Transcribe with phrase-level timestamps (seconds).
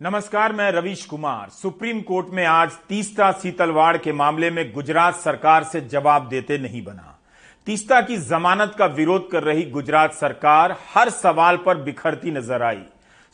[0.00, 5.64] नमस्कार, मैं Ravish Kumar. Supreme court में आज तीस्ता सीतलवाड़ के मामले में गुजरात सरकार
[5.64, 7.18] से जवाब देते नहीं बना।
[7.66, 12.82] तीस्ता की जमानत का विरोध कर रही गुजरात सरकार हर सवाल पर बिखरती नज़र आई।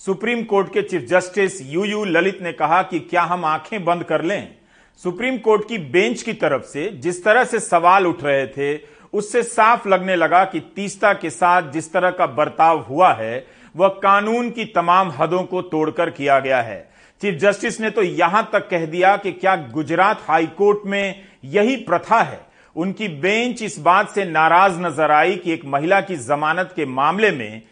[0.00, 4.04] सुप्रीम कोर्ट के chief justice U U Lalit ने कहा कि क्या हम आँखें बंद
[4.04, 4.54] कर लें?
[5.00, 8.78] सुप्रीम कोर्ट की बेंच की तरफ़ से जिस तरह से सवाल उठ रहे थे,
[9.14, 13.46] उससे साफ़ लगने लगा कि तीस्ता के साथ जिस तरह का बर्ताव हुआ है
[13.76, 16.78] वह कानून की तमाम हदों को तोड़कर किया गया है।
[17.22, 22.20] चीफ जस्टिस ने तो यहाँ तक कह दिया कि क्या गुजरात हाईकोर्ट में यही प्रथा
[22.20, 22.40] है?
[22.76, 27.30] उनकी बेंच इस बात से नाराज़ नज़र आई कि एक महिला की जमानत के मामले
[27.30, 27.62] में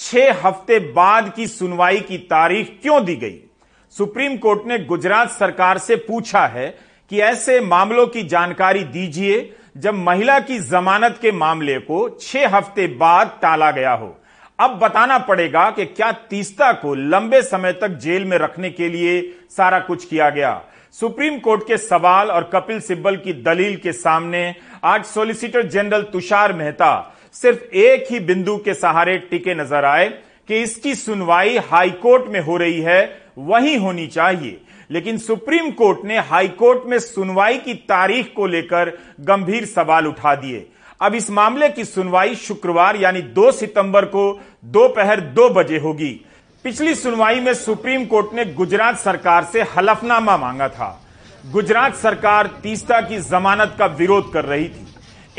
[0.00, 3.38] छह हफ़्ते बाद की सुनवाई की तारीख क्यों दी गई?
[3.94, 6.66] सुप्रीम कोर्ट ने गुजरात सरकार से पूछा है
[7.10, 12.86] कि ऐसे मामलों की जानकारी दीजिए जब महिला की जमानत के मामले को छह हफ़्ते
[12.96, 14.16] बाद टाला गया हो।
[14.58, 19.20] अब बताना पड़ेगा कि क्या तीस्ता को लंबे समय तक जेल में रखने के लिए
[19.50, 20.60] सारा कुछ किया गया।
[20.94, 26.52] सुप्रीम कोर्ट के सवाल और कपिल सिब्बल की दलील के सामने आज सॉलिसिटर जनरल तुषार
[26.52, 26.90] मेहता
[27.34, 30.08] सिर्फ़ एक ही बिंदु के सहारे टिके नज़र आए
[30.48, 34.60] कि इसकी सुनवाई हाईकोर्ट में हो रही है, वही होनी चाहिए।
[34.90, 40.66] लेकिन सुप्रीम कोर्ट ने हाईकोर्ट में सुनवाई की तारीख को लेकर गंभीर सवाल उठा दिए।
[41.00, 46.26] अब इस मामले की सुनवाई शुक्रवार यानी 2 सितंबर को दोपहर दो, दो बजे होगी।
[46.64, 51.02] पिछली सुनवाई में सुप्रीम कोर्ट ने गुजरात सरकार से हलफनामा मांगा था।
[51.46, 54.86] गुजरात सरकार तीस्ता की जमानत का विरोध कर रही थी।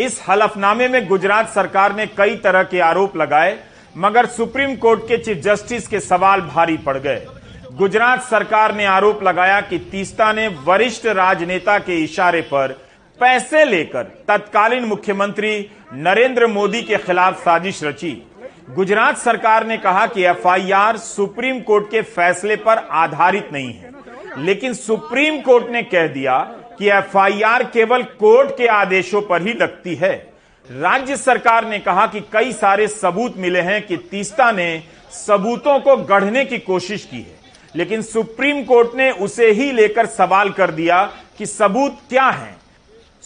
[0.04, 3.58] इस हलफनामे में गुजरात सरकार ने कई तरह के आरोप लगाए
[3.98, 7.26] मगर सुप्रीम कोर्ट के चीफ जस्टिस के सवाल भारी पड़ गए।
[7.74, 12.85] गुजरात सरकार ने आरोप लगाया कि तीस्ता ने वरिष्ठ राजनेता के इशारे पर
[13.20, 18.28] पैसे लेकर तत्कालीन मुख्यमंत्री नरेंद्र मोदी के खिलाफ साजिश रची।
[18.70, 23.92] गुजरात सरकार ने कहा कि एफआईआर सुप्रीम कोर्ट के फैसले पर आधारित नहीं है।
[24.38, 26.40] लेकिन सुप्रीम कोर्ट ने कह दिया
[26.80, 30.34] कि एफआईआर केवल कोर्ट के आदेशों पर ही लगती है।
[30.72, 34.84] राज्य सरकार ने कहा कि कई सारे सबूत मिले हैं कि तीस्ता ने
[35.28, 37.36] सबूतों को गढ़ने की कोशिश की है।
[37.76, 41.04] लेकिन सुप्रीम कोर्ट ने उसे ही लेकर सवाल कर दिया
[41.38, 42.58] कि सबूत क्या हैं।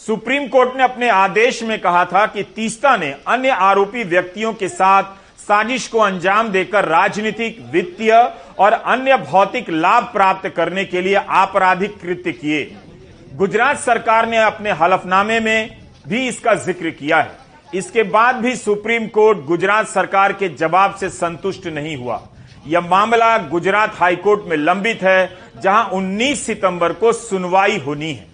[0.00, 4.68] सुप्रीम कोर्ट ने अपने आदेश में कहा था कि तीस्ता ने अन्य आरोपी व्यक्तियों के
[4.68, 8.12] साथ साजिश को अंजाम देकर राजनीतिक, वित्तीय
[8.58, 12.64] और अन्य भौतिक लाभ प्राप्त करने के लिए आपराधिक कृत्य किए।
[13.34, 15.76] गुजरात सरकार ने अपने हलफनामे में
[16.08, 17.38] भी इसका ज़िक्र किया है।
[17.74, 22.20] इसके बाद भी सुप्रीम कोर्ट गुजरात सरकार के जवाब से संतुष्ट नहीं हुआ।
[22.66, 25.30] यह मामला गुजरात हाईकोर्ट में लंबित है,
[25.62, 28.29] जहाँ 19 सितंबर को सुनवाई होनी है।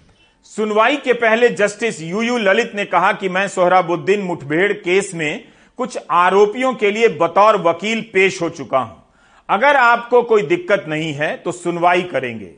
[0.46, 5.44] सुनवाई के पहले जस्टिस यू यू ललित ने कहा कि मैं सोहराबुद्दीन मुठभेड़ केस में
[5.76, 9.02] कुछ आरोपियों के लिए बतौर वकील पेश हो चुका हूँ।
[9.48, 12.52] अगर आपको कोई दिक्कत नहीं है तो सुनवाई करेंगे।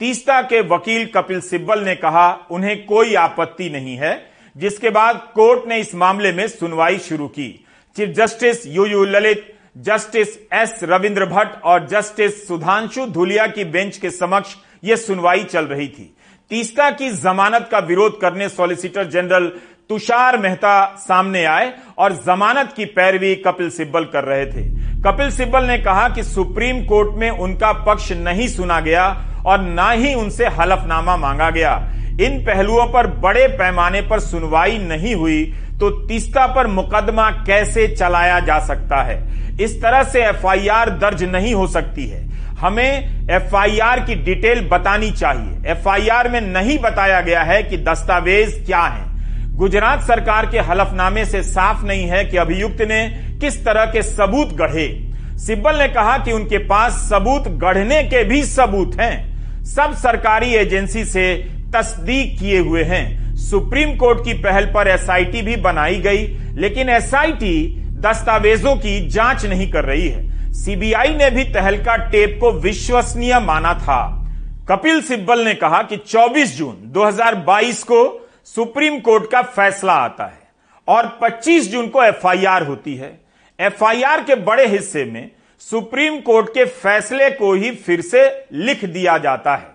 [0.00, 5.68] तीस्ता के वकील कपिल सिब्बल ने कहा, उन्हें कोई आपत्ति नहीं है। जिसके बाद कोर्ट
[5.68, 7.66] ने इस मामले में सुनवाई शुरू की।
[7.96, 13.96] Chief justice U U Lalit, justice S Ravindra Bhatt और जस्टिस सुधांशु धुलिया की बेंच
[13.96, 16.13] के समक्ष यह सुनवाई चल रही थी।
[16.50, 19.46] तीस्ता की जमानत का विरोध करने सॉलिसिटर जनरल
[19.90, 24.62] तुषार मेहता सामने आए और जमानत की पैरवी कपिल सिब्बल कर रहे थे।
[25.02, 29.06] कपिल सिब्बल ने कहा कि सुप्रीम कोर्ट में उनका पक्ष नहीं सुना गया
[29.46, 31.74] और न ही उनसे हलफनामा मांगा गया।
[32.20, 35.44] इन पहलुओं पर बड़े पैमाने पर सुनवाई नहीं हुई
[35.80, 39.18] तो तीस्ता पर मुकदमा कैसे चलाया जा सकता है?
[39.60, 42.22] इस तरह से एफआईआर दर्ज नहीं हो सकती है।
[42.60, 48.82] हमें एफआईआर की डिटेल बतानी चाहिए। एफआईआर में नहीं बताया गया है कि दस्तावेज़ क्या
[48.82, 53.06] है। गुजरात सरकार के हलफनामे से साफ़ नहीं है कि अभियुक्त ने
[53.40, 54.88] किस तरह के सबूत गढ़े।
[55.36, 61.04] सिब्बल ने कहा कि उनके पास सबूत गढ़ने के भी सबूत हैं। सब सरकारी एजेंसी
[61.04, 61.34] से
[61.76, 67.82] तस्दीक किए हुए हैं। सुप्रीम कोर्ट की पहल पर एसआईटी भी बनाई गई, लेकिन एसआईटी
[68.00, 73.74] दस्तावेजों की जाँच नहीं कर रही है। सीबीआई ने भी तहलका टेप को विश्वसनीय माना
[73.74, 74.26] था।
[74.68, 80.48] कपिल सिब्बल ने कहा कि 24 जून 2022 को सुप्रीम कोर्ट का फैसला आता है
[80.88, 83.20] और 25 जून को एफआईआर होती है।
[83.60, 89.18] एफआईआर के बड़े हिस्से में सुप्रीम कोर्ट के फैसले को ही फिर से लिख दिया
[89.18, 89.72] जाता है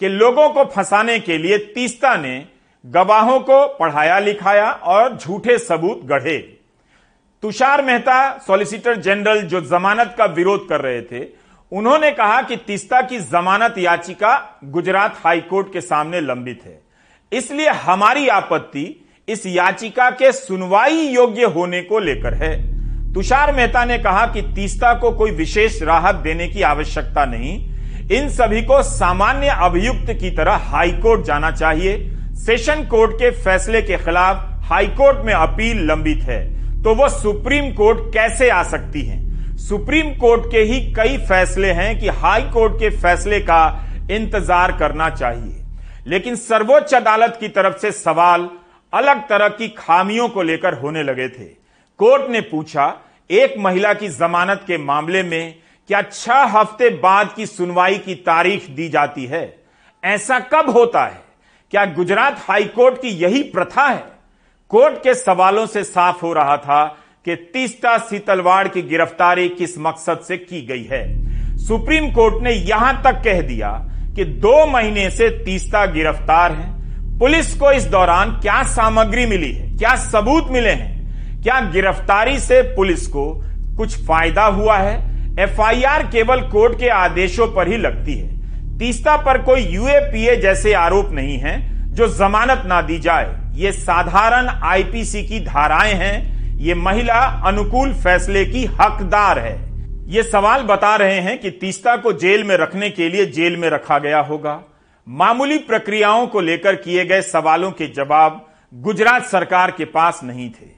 [0.00, 2.44] कि लोगों को फंसाने के लिए तीस्ता ने
[2.86, 6.58] गवाहों को पढ़ाया लिखाया और झूठे सबूत गढ़े।
[7.42, 11.26] तुषार मेहता, सॉलिसिटर जनरल, जो जमानत का विरोध कर रहे थे,
[11.72, 16.82] उन्होंने कहा कि तीस्ता की जमानत याचिका गुजरात हाईकोर्ट के सामने लंबित है।
[17.32, 22.52] इसलिए हमारी आपत्ति इस याचिका के सुनवाई योग्य होने को लेकर है।
[23.14, 27.58] तुषार मेहता ने कहा कि तीस्ता को कोई विशेष राहत देने की आवश्यकता नहीं।
[28.10, 33.96] इन सभी को सामान्य अभियुक्त की तरह हाईकोर्ट जाना चाहिए। सेशन कोर्ट के फैसले के
[33.96, 39.20] खिलाफ हाईकोर्ट में अपील लंबित है। तो वो सुप्रीम कोर्ट कैसे आ सकती है?
[39.56, 45.10] सुप्रीम कोर्ट के ही कई फैसले हैं कि हाई कोर्ट के फैसले का इंतज़ार करना
[45.10, 45.62] चाहिए।
[46.06, 48.48] लेकिन सर्वोच्च अदालत की तरफ़ से सवाल
[48.92, 51.44] अलग तरह की खामियों को लेकर होने लगे थे।
[51.98, 52.94] कोर्ट ने पूछा,
[53.30, 55.54] एक महिला की जमानत के मामले में
[55.88, 59.56] क्या छह हफ़्ते बाद की सुनवाई की तारीख दी जाती है?
[60.04, 61.22] ऐसा कब होता है?
[61.70, 64.11] क्या गुजरात हाईकोर्ट की यही प्रथा है?
[64.72, 66.84] कोर्ट के सवालों से साफ़ हो रहा था
[67.26, 72.92] कि तीस्ता सीतलवाड़ की गिरफ्तारी किस मकसद से की गई है। सुप्रीम कोर्ट ने यहाँ
[73.04, 73.70] तक कह दिया
[74.16, 79.68] कि दो महीने से तीस्ता गिरफ़्तार है। पुलिस को इस दौरान क्या सामग्री मिली है,
[79.78, 83.26] क्या सबूत मिले हैं, क्या गिरफ्तारी से पुलिस को
[83.76, 84.96] कुछ फ़ायदा हुआ है?
[85.40, 91.12] एफआईआर केवल कोर्ट के आदेशों पर ही लगती है। तीस्ता पर कोई यूएपीए जैसे आरोप
[91.12, 91.54] नहीं है
[91.94, 98.44] जो जमानत ना दी जाए। ये साधारण आईपीसी की धाराएँ हैं, ये महिला अनुकूल फैसले
[98.44, 99.72] की हकदार है।
[100.08, 103.70] ये सवाल बता रहे हैं कि तीस्ता को जेल में रखने के लिए जेल में
[103.70, 104.62] रखा गया होगा।
[105.08, 110.70] मामूली प्रक्रियाओं को लेकर किए गए सवालों के जवाब गुजरात सरकार के पास नहीं थे।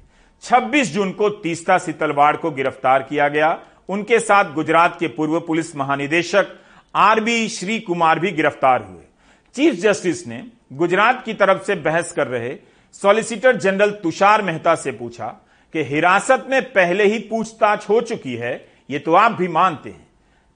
[0.43, 5.77] 26 जून को तीस्ता सितलवाड़ को गिरफ़्तार किया गया। उनके साथ गुजरात के पूर्व पुलिस
[5.77, 6.47] महानिदेशक
[6.95, 9.03] आरबी श्री कुमार भी गिरफ़्तार हुए।
[9.55, 10.45] चीफ जस्टिस ने
[10.75, 12.55] गुजरात की तरफ़ से बहस कर रहे
[12.95, 15.27] सॉलिसिटर जनरल तुषार मेहता से पूछा
[15.75, 18.55] कि हिरासत में पहले ही पूछताछ हो चुकी है,
[18.91, 20.07] ये तो आप भी मानते हैं।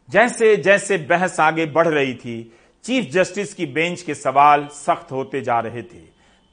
[0.09, 2.53] जैसे जैसे बहस आगे बढ़ रही थी,
[2.85, 6.03] चीफ जस्टिस की बेंच के सवाल सख्त होते जा रहे थे।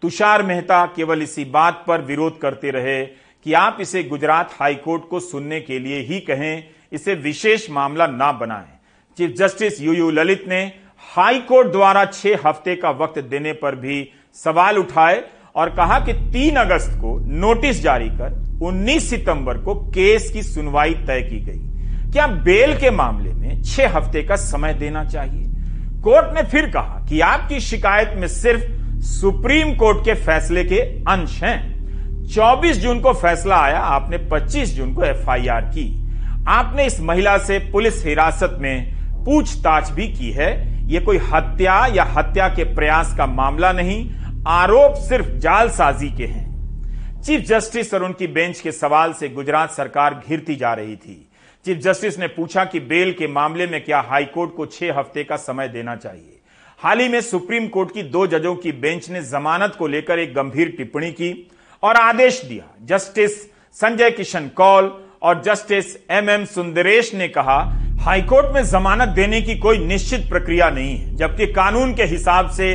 [0.04, 5.20] तुषार मेहता केवल इसी बात पर विरोध करते रहे कि आप इसे गुजरात हाईकोर्ट को
[5.20, 8.74] सुनने के लिए ही कहें, इसे विशेष मामला ना बनाएँ।
[9.18, 10.66] Chief justice U U Lalit ने
[11.04, 15.24] हाईकोर्ट द्वारा छह हफ़्ते का वक्त देने पर भी सवाल उठाए
[15.56, 20.94] और कहा कि 3 अगस्त को नोटिस जारी कर 19 सितंबर को केस की सुनवाई
[20.94, 25.46] तय की गई। क्या बेल के मामले में छह हफ़्ते का समय देना चाहिए?
[26.04, 28.64] कोर्ट ने फिर कहा कि आपकी शिकायत में सिर्फ़
[29.02, 34.94] सुप्रीम कोर्ट के फैसले के अंश हैं। 24 जून को फैसला आया, आपने 25 जून
[34.94, 35.90] को एफआईआर की।
[36.48, 38.96] आपने इस महिला से पुलिस हिरासत में
[39.26, 44.10] पूछताछ भी की है। यह कोई हत्या या हत्या के प्रयास का मामला नहीं,
[44.48, 50.24] आरोप सिर्फ़ जालसाजी के हैं। चीफ जस्टिस और उनकी बेंच के सवाल से गुजरात सरकार
[50.28, 51.30] घिरती जा रही थी।
[51.66, 55.36] चीफ जस्टिस ने पूछा कि बेल के मामले में क्या हाईकोर्ट को छह हफ़्ते का
[55.36, 56.40] समय देना चाहिए।
[56.80, 60.34] हाल ही में सुप्रीम कोर्ट की दो जजों की बेंच ने जमानत को लेकर एक
[60.34, 61.32] गंभीर टिप्पणी की
[61.84, 63.42] और आदेश दिया। जस्टिस
[63.76, 64.88] संजय किशन कौल
[65.26, 67.58] और जस्टिस एम एम सुंदरेश ने कहा,
[68.02, 72.68] हाईकोर्ट में जमानत देने की कोई निश्चित प्रक्रिया नहीं है, जबकि कानून के हिसाब से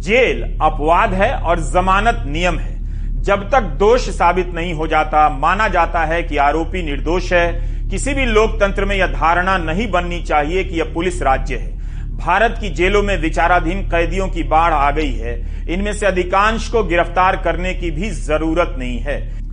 [0.00, 5.68] जेल अपवाद है और जमानत नियम है। जब तक दोष साबित नहीं हो जाता, माना
[5.68, 10.64] जाता है कि आरोपी निर्दोष है। किसी भी लोकतंत्र में यह धारणा नहीं बननी चाहिए
[10.64, 11.76] कि यह पुलिस राज्य है।
[12.16, 16.84] भारत की जेलों में विचाराधीन कैदियों की बाढ़ आ गई है। इनमें से अधिकांश को
[16.84, 19.47] गिरफ़्तार करने की भी ज़रूरत नहीं है।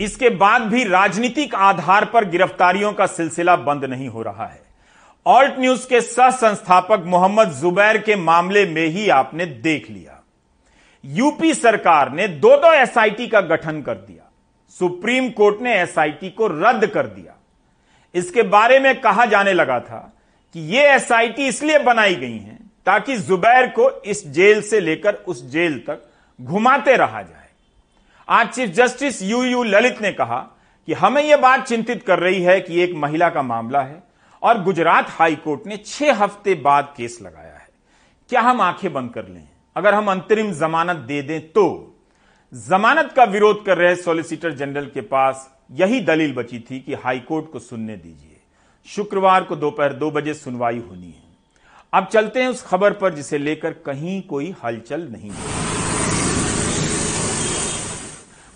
[0.00, 4.60] इसके बाद भी राजनीतिक आधार पर गिरफ्तारियों का सिलसिला बंद नहीं हो रहा है।
[5.26, 10.22] ऑल्ट न्यूज़ के सह संस्थापक मोहम्मद जुबैर के मामले में ही आपने देख लिया।
[11.04, 14.22] यूपी सरकार ने दो दो एसआईटी का गठन कर दिया।
[14.80, 17.34] सुप्रीम कोर्ट ने एसआईटी को रद्द कर दिया।
[18.14, 19.98] इसके बारे में कहा जाने लगा था
[20.54, 25.44] कि ये एसआईटी इसलिए बनाई गई हैं ताकि जुबैर को इस जेल से लेकर उस
[25.50, 26.02] जेल तक
[26.38, 27.45] घुमाते रहा जाए।
[28.28, 30.38] आज chief justice U U Lalit ने कहा
[30.86, 34.02] कि हमें यह बात चिंतित कर रही है कि एक महिला का मामला है
[34.42, 37.68] और गुजरात हाईकोर्ट ने छह हफ़्ते बाद केस लगाया है।
[38.28, 39.48] क्या हम आँखें बंद कर लें?
[39.76, 41.66] अगर हम अंतरिम जमानत दे दें तो।
[42.52, 47.50] जमानत का विरोध कर रहे सॉलिसिटर जनरल के पास यही दलील बची थी कि हाईकोर्ट
[47.52, 48.40] को सुनने दीजिए।
[48.86, 51.24] शुक्रवार को दोपहर दो बजे सुनवाई होनी है।
[51.92, 55.30] अब चलते हैं उस खबर पर जिसे लेकर कहीं कोई हलचल नहीं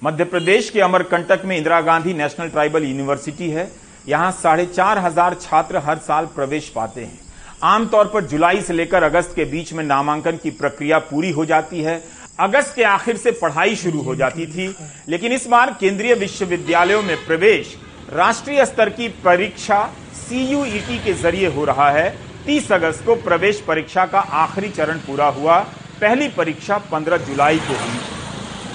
[0.03, 3.71] मध्य प्रदेश के अमरकंटक में Indira Gandhi national tribal university है।
[4.09, 7.19] यहाँ साढ़े चार हज़ार छात्र हर साल प्रवेश पाते हैं।
[7.63, 11.83] आमतौर पर जुलाई से लेकर अगस्त के बीच में नामांकन की प्रक्रिया पूरी हो जाती
[11.83, 12.03] है।
[12.41, 14.75] अगस्त के आखिर से पढ़ाई शुरू हो जाती थी,
[15.09, 17.77] लेकिन इस बार केंद्रीय विश्वविद्यालयों में प्रवेश
[18.13, 19.83] राष्ट्रीय स्तर की परीक्षा
[20.19, 22.09] सीयूईटी के ज़रिए हो रहा है।
[22.47, 25.59] 30 अगस्त को प्रवेश परीक्षा का आखिरी चरण पूरा हुआ।
[26.01, 28.20] पहली परीक्षा 15 जुलाई को हुई।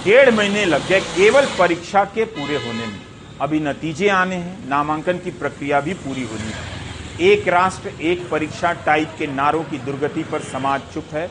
[0.05, 2.99] डेढ़ महीने लग गए केवल परीक्षा के पूरे होने में।
[3.41, 8.73] अभी नतीजे आने हैं, नामांकन की प्रक्रिया भी पूरी होनी है। एक राष्ट्र, एक परीक्षा
[8.85, 11.27] टाइप के नारों की दुर्गति पर समाज चुप है।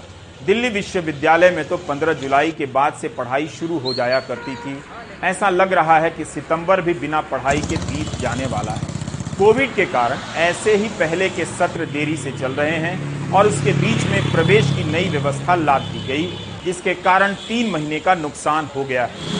[0.46, 4.76] दिल्ली विश्वविद्यालय में तो 15 जुलाई के बाद से पढ़ाई शुरू हो जाया करती थी।
[5.22, 8.92] ऐसा लग रहा है कि सितंबर भी बिना पढ़ाई के बीत जाने वाला है।
[9.38, 13.72] कोविड के कारण ऐसे ही पहले के सत्र देरी से चल रहे हैं और उसके
[13.72, 16.26] बीच में प्रवेश की नई व्यवस्था ला दी गई।
[16.64, 19.32] जिसके कारण तीन महीने का नुकसान हो गया है।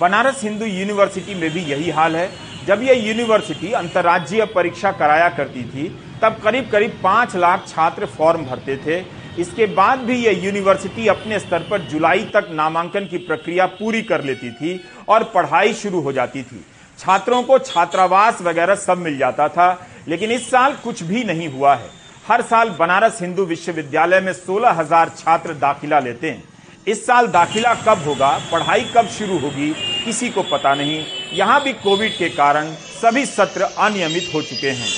[0.00, 2.30] बनारस हिंदू यूनिवर्सिटी में भी यही हाल है।
[2.66, 5.88] जब यह यूनिवर्सिटी अंतर्राज्यीय परीक्षा कराया करती थी,
[6.22, 8.98] तब करीब करीब पाँच लाख छात्र फॉर्म भरते थे।
[9.40, 14.24] इसके बाद भी यह यूनिवर्सिटी अपने स्तर पर जुलाई तक नामांकन की प्रक्रिया पूरी कर
[14.24, 16.64] लेती थी और पढ़ाई शुरू हो जाती थी।
[16.98, 19.68] छात्रों को छात्रावास वगैरह सब मिल जाता था,
[20.08, 21.90] लेकिन इस साल कुछ भी नहीं हुआ है।
[22.28, 26.42] हर साल बनारस हिंदू विश्वविद्यालय में सोलह हज़ार छात्र दाखिला लेते हैं।
[26.86, 29.70] इस साल दाखिला कब होगा, पढ़ाई कब शुरू होगी,
[30.04, 34.88] किसी को पता नहीं। यहाँ भी कोविड के कारण सभी सत्र अनियमित हो चुके हैं।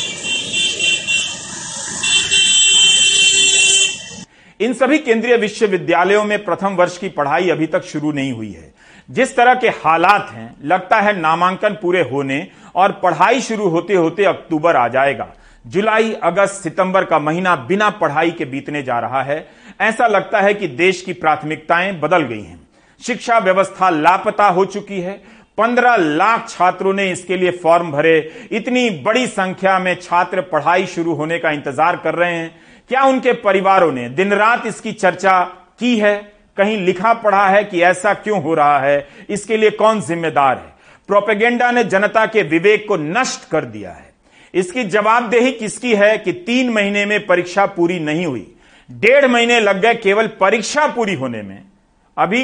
[4.60, 8.72] इन सभी केंद्रीय विश्वविद्यालयों में प्रथम वर्ष की पढ़ाई अभी तक शुरू नहीं हुई है।
[9.10, 14.24] जिस तरह के हालात हैं, लगता है नामांकन पूरे होने और पढ़ाई शुरू होते होते
[14.24, 15.28] अक्टूबर आ जाएगा।
[15.64, 19.46] जुलाई, अगस्त, सितंबर का महीना बिना पढ़ाई के बीतने जा रहा है।
[19.80, 22.60] ऐसा लगता है कि देश की प्राथमिकताएँ बदल गई हैं।
[23.00, 25.12] शिक्षा व्यवस्था लापता हो चुकी है।
[25.58, 31.14] पंद्रह लाख छात्रों ने इसके लिए फॉर्म भरे। इतनी बड़ी संख्या में छात्र पढ़ाई शुरू
[31.14, 35.42] होने का इंतज़ार कर रहे हैं। क्या उनके परिवारों ने दिन रात इसकी चर्चा
[35.80, 36.32] की है?
[36.60, 39.08] कहीं लिखा पढ़ा है कि ऐसा क्यों हो रहा है?
[39.30, 40.72] इसके लिए कौन जिम्मेदार है?
[41.08, 44.10] प्रोपेगेंडा ने जनता के विवेक को नष्ट कर दिया है।
[44.54, 48.46] इसकी जवाबदेही किसकी है कि तीन महीने में परीक्षा पूरी नहीं हुई?
[48.88, 51.62] डेढ़ महीने लग गए केवल परीक्षा पूरी होने में।
[52.16, 52.42] अभी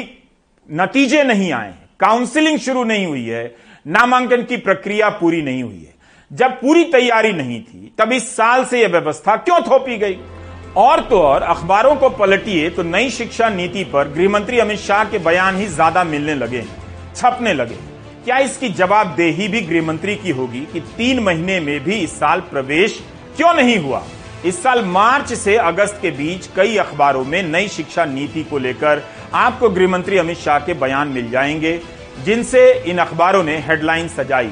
[0.69, 3.55] नतीजे नहीं आए काउंसलिंग शुरू नहीं हुई है।
[3.87, 5.93] नामांकन की प्रक्रिया पूरी नहीं हुई है।
[6.31, 10.19] जब पूरी तैयारी नहीं थी तब इस साल से यह व्यवस्था क्यों थोपी गई?
[10.75, 15.19] और तो और, अखबारों को पलटिए तो नई शिक्षा नीति पर गृहमंत्री अमित शाह के
[15.19, 16.63] बयान ही ज़्यादा मिलने लगे
[17.15, 17.75] छपने लगे
[18.25, 22.99] क्या इसकी जवाबदेही भी गृहमंत्री की होगी कि तीन महीने में भी इस साल प्रवेश
[23.37, 24.03] क्यों नहीं हुआ?
[24.45, 29.03] इस साल मार्च से अगस्त के बीच कई अखबारों में नई शिक्षा नीति को लेकर
[29.33, 31.79] आपको गृहमंत्री अमित शाह के बयान मिल जाएँगे,
[32.25, 34.51] जिनसे इन अखबारों ने हेडलाइन सजाई।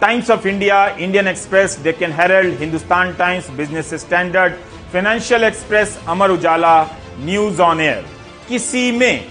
[0.00, 4.52] Times of India, Indian Express, Deccan Herald, Hindustan Times, Business Standard
[4.96, 6.86] Financial Express Amar Ujala
[7.20, 8.04] News on Air
[8.48, 9.24] किसी में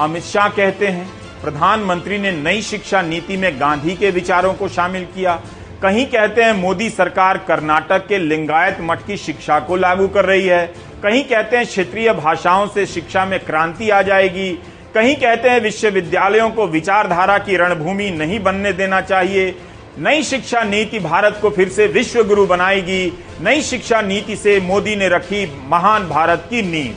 [0.00, 1.06] अमित शाह कहते हैं,
[1.42, 5.34] प्रधानमंत्री ने नई शिक्षा नीति में गांधी के विचारों को शामिल किया।
[5.82, 10.46] कहीं कहते हैं, मोदी सरकार कर्नाटक के लिंगायत मठ की शिक्षा को लागू कर रही
[10.46, 10.66] है।
[11.02, 14.50] कहीं कहते हैं, क्षेत्रीय भाषाओं से शिक्षा में क्रांति आ जाएगी।
[14.94, 19.50] कहीं कहते हैं, विश्वविद्यालयों को विचारधारा की रणभूमि नहीं बनने देना चाहिए।
[19.98, 24.96] नई शिक्षा नीति भारत को फिर से विश्व गुरु बनाएगी। नई शिक्षा नीति से मोदी
[24.96, 26.94] ने रखी महान भारत की नींव।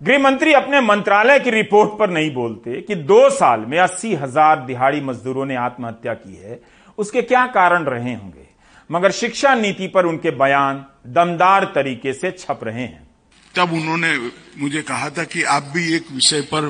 [0.00, 4.64] गृह मंत्री अपने मंत्रालय की रिपोर्ट पर नहीं बोलते कि दो साल में अस्सी हज़ार
[4.66, 6.60] दिहाड़ी मजदूरों ने आत्महत्या की है।
[6.98, 8.46] उसके क्या कारण रहे होंगे?
[8.90, 13.08] मगर शिक्षा नीति पर उनके बयान दमदार तरीके से छप रहे हैं।
[13.54, 14.16] तब उन्होंने
[14.58, 16.68] मुझे कहा था कि आप भी एक विषय पर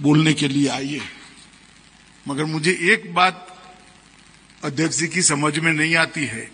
[0.00, 1.00] बोलने के लिए आइए।
[2.26, 3.46] मगर मुझे एक बात
[4.64, 6.48] अध्यक्ष जी की समझ में नहीं आती है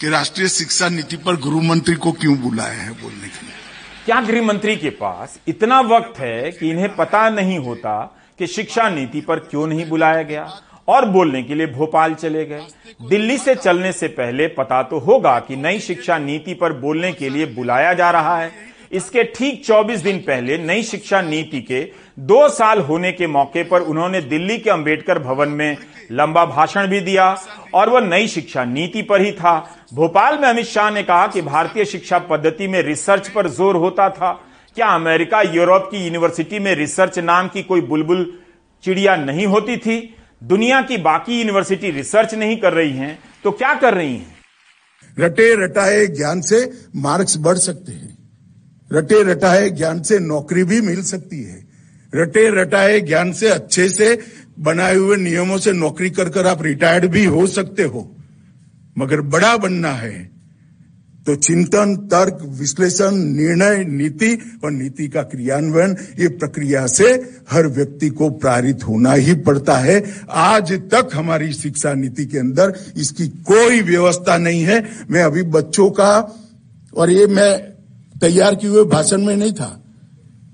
[0.00, 3.54] कि राष्ट्रीय शिक्षा नीति पर गृह मंत्री को क्यों बुलाया है बोलने के लिए।
[4.04, 8.88] क्या गृह मंत्री के पास इतना वक्त है कि इन्हें पता नहीं होता कि शिक्षा
[8.90, 10.60] नीति पर क्यों नहीं बुलाया गया?
[10.88, 12.66] और बोलने के लिए भोपाल चले गए।
[13.08, 17.28] दिल्ली से चलने से पहले पता तो होगा कि नई शिक्षा नीति पर बोलने के
[17.28, 18.52] लिए बुलाया जा रहा है।
[18.92, 21.82] इसके ठीक 24 दिन पहले नई शिक्षा नीति के
[22.18, 25.76] दो साल होने के मौके पर उन्होंने दिल्ली के अंबेडकर भवन में
[26.12, 27.26] लंबा भाषण भी दिया
[27.74, 29.58] और वह नई शिक्षा नीति पर ही था।
[29.94, 34.08] भोपाल में अमित शाह ने कहा कि भारतीय शिक्षा पद्धति में रिसर्च पर ज़ोर होता
[34.10, 34.32] था।
[34.76, 38.24] क्या अमेरिका, यूरोप की यूनिवर्सिटी में रिसर्च नाम की कोई बुलबुल
[38.84, 40.14] चिड़िया नहीं होती थी?
[40.42, 44.34] दुनिया की बाकी यूनिवर्सिटी रिसर्च नहीं कर रही हैं तो क्या कर रही हैं?
[45.16, 46.64] रटे रटाए ज्ञान से
[46.96, 48.16] मार्क्स बढ़ सकते हैं।
[48.90, 51.63] रटे रटाए ज्ञान से नौकरी भी मिल सकती है।
[52.14, 54.18] रटे रटाए ज्ञान से, अच्छे से,
[54.58, 58.16] बनाए हुए नियमों से नौकरी कर कर आप रिटायर्ड भी हो सकते हो।
[58.98, 60.34] मगर बड़ा बनना है।
[61.26, 68.08] तो चिंतन, तर्क, विश्लेषण, निर्णय, नीति और नीति का क्रियान्वयन, ये प्रक्रिया से हर व्यक्ति
[68.08, 73.80] को प्रारित होना ही पड़ता है। आज तक हमारी शिक्षा नीति के अंदर इसकी कोई
[73.80, 76.40] व्यवस्था नहीं है। मैं अभी बच्चों का,
[76.96, 77.58] और ये मैं
[78.20, 79.83] तैयार किए हुए भाषण में नहीं था।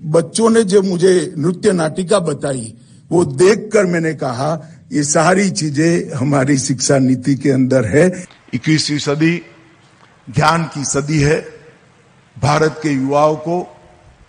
[0.01, 2.73] बच्चों ने जो मुझे नृत्य नाटिका बताई,
[3.11, 9.41] वो देखकर मैंने कहा, ये सारी चीज़ें हमारी शिक्षा नीति के अंदर है। इक्कीसवीं सदी
[10.29, 11.39] ज्ञान की सदी है।
[12.41, 13.77] भारत के युवाओं को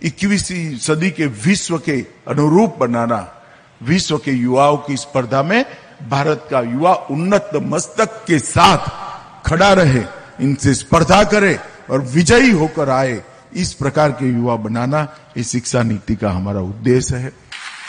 [0.02, 3.34] इक्कीसवीं सदी के विश्व के अनुरूप बनाना,
[3.82, 5.64] विश्व के युवाओं की स्पर्धा में
[6.10, 10.04] भारत का युवा उन्नत मस्तक के साथ खड़ा रहे,
[10.40, 11.58] इनसे स्पर्धा करे
[11.90, 13.22] और विजयी होकर आए।
[13.56, 17.32] इस प्रकार के युवा बनाना इस शिक्षा नीति का हमारा उद्देश्य है।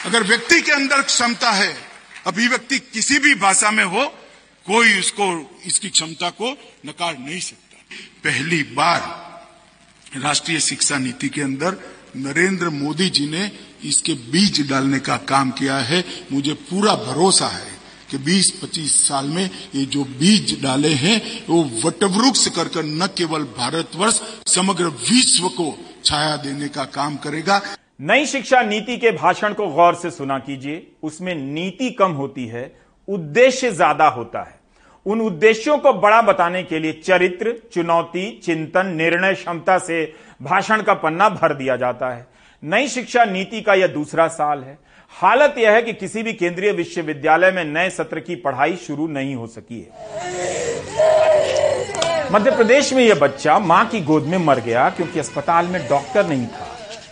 [0.05, 1.77] अगर व्यक्ति के अंदर क्षमता है,
[2.27, 4.05] अभिव्यक्ति किसी भी भाषा में हो,
[4.65, 9.23] कोई उसको इसकी क्षमता को नकार नहीं सकता। पहली बार
[10.21, 11.77] राष्ट्रीय शिक्षा नीति के अंदर
[12.15, 13.51] नरेंद्र मोदी जी ने
[13.83, 17.72] इसके बीज डालने का काम किया है। मुझे पूरा भरोसा है।
[18.13, 24.21] कि 20-25 साल में ये जो बीज डाले हैं, वो वटवृक्ष कर न केवल भारतवर्ष,
[24.47, 25.73] समग्र विश्व को
[26.05, 27.61] छाया देने का काम करेगा।
[28.01, 32.65] नई शिक्षा नीति के भाषण को गौर से सुना कीजिए। उसमें नीति कम होती है,
[33.07, 34.61] उद्देश्य ज़्यादा होता है।
[35.05, 40.03] उन उद्देश्यों को बड़ा बताने के लिए चरित्र, चुनौती, चिंतन, निर्णय क्षमता से
[40.41, 42.27] भाषण का पन्ना भर दिया जाता है।
[42.63, 44.77] नई शिक्षा नीति का यह दूसरा साल है।
[45.13, 49.35] हालत यह है कि किसी भी केंद्रीय विश्वविद्यालय में नए सत्र की पढ़ाई शुरू नहीं
[49.35, 49.91] हो सकी है।
[52.31, 56.27] मध्य प्रदेश में यह बच्चा माँ की गोद में मर गया क्योंकि अस्पताल में डॉक्टर
[56.27, 56.67] नहीं था।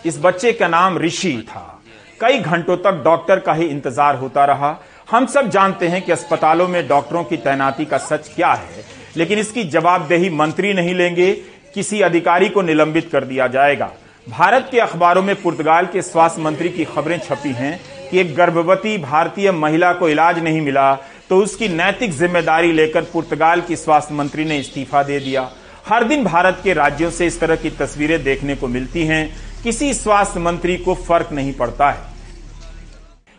[0.06, 1.82] इस बच्चे का नाम ऋषि था।
[2.22, 4.78] कई घंटों तक डॉक्टर का ही इंतज़ार होता रहा।
[5.12, 8.84] हम सब जानते हैं कि अस्पतालों में डॉक्टरों की तैनाती का सच क्या है,
[9.18, 11.32] लेकिन इसकी जवाबदेही मंत्री नहीं लेंगे।
[11.74, 13.92] किसी अधिकारी को निलंबित कर दिया जाएगा।
[14.28, 18.98] भारत के अखबारों में पुर्तगाल के स्वास्थ्य मंत्री की खबरें छपी हैं कि एक गर्भवती
[18.98, 20.94] भारतीय महिला को इलाज नहीं मिला
[21.30, 25.50] तो उसकी नैतिक ज़िम्मेदारी लेकर पुर्तगाल की स्वास्थ्य मंत्री ने इस्तीफा दे दिया।
[25.88, 29.28] हर दिन भारत के राज्यों से इस तरह की तस्वीरें देखने को मिलती हैं।
[29.64, 32.10] किसी स्वास्थ्य मंत्री को फ़र्क नहीं पड़ता है।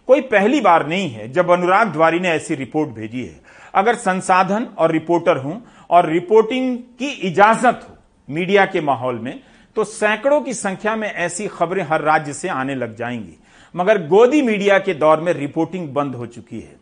[0.08, 3.40] कोई पहली बार नहीं है जब अनुराग द्वारी ने ऐसी रिपोर्ट भेजी है।
[3.74, 7.96] अगर संसाधन और रिपोर्टर हूँ और रिपोर्टिंग की इजाज़त हो
[8.28, 9.38] मीडिया के माहौल में
[9.76, 13.36] तो सैकड़ों की संख्या में ऐसी खबरें हर राज्य से आने लग जाएँगी।
[13.74, 16.76] मगर गोदी मीडिया के दौर में रिपोर्टिंग बंद हो चुकी है।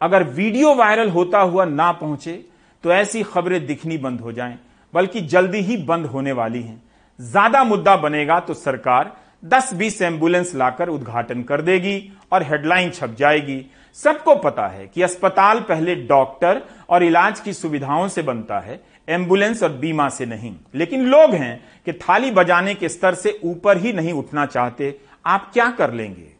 [0.00, 2.44] अगर वीडियो वायरल होता हुआ ना पहुँचे
[2.84, 4.58] तो ऐसी खबरें दिखनी बंद हो जाएँ,
[4.94, 6.82] बल्कि जल्दी ही बंद होने वाली हैं।
[7.18, 11.96] ज़्यादा मुद्दा बनेगा तो सरकार 10-20 एंबुलेंस लाकर उद्घाटन कर देगी
[12.32, 13.64] और हेडलाइन छप जाएगी।
[13.98, 19.62] सबको पता है कि अस्पताल पहले डॉक्टर और इलाज की सुविधाओं से बनता है एंबुलेंस
[19.62, 23.92] और बीमा से नहीं। लेकिन लोग हैं कि थाली बजाने के स्तर से ऊपर ही
[23.92, 26.32] नहीं उठना चाहते। आप क्या कर लेंगे?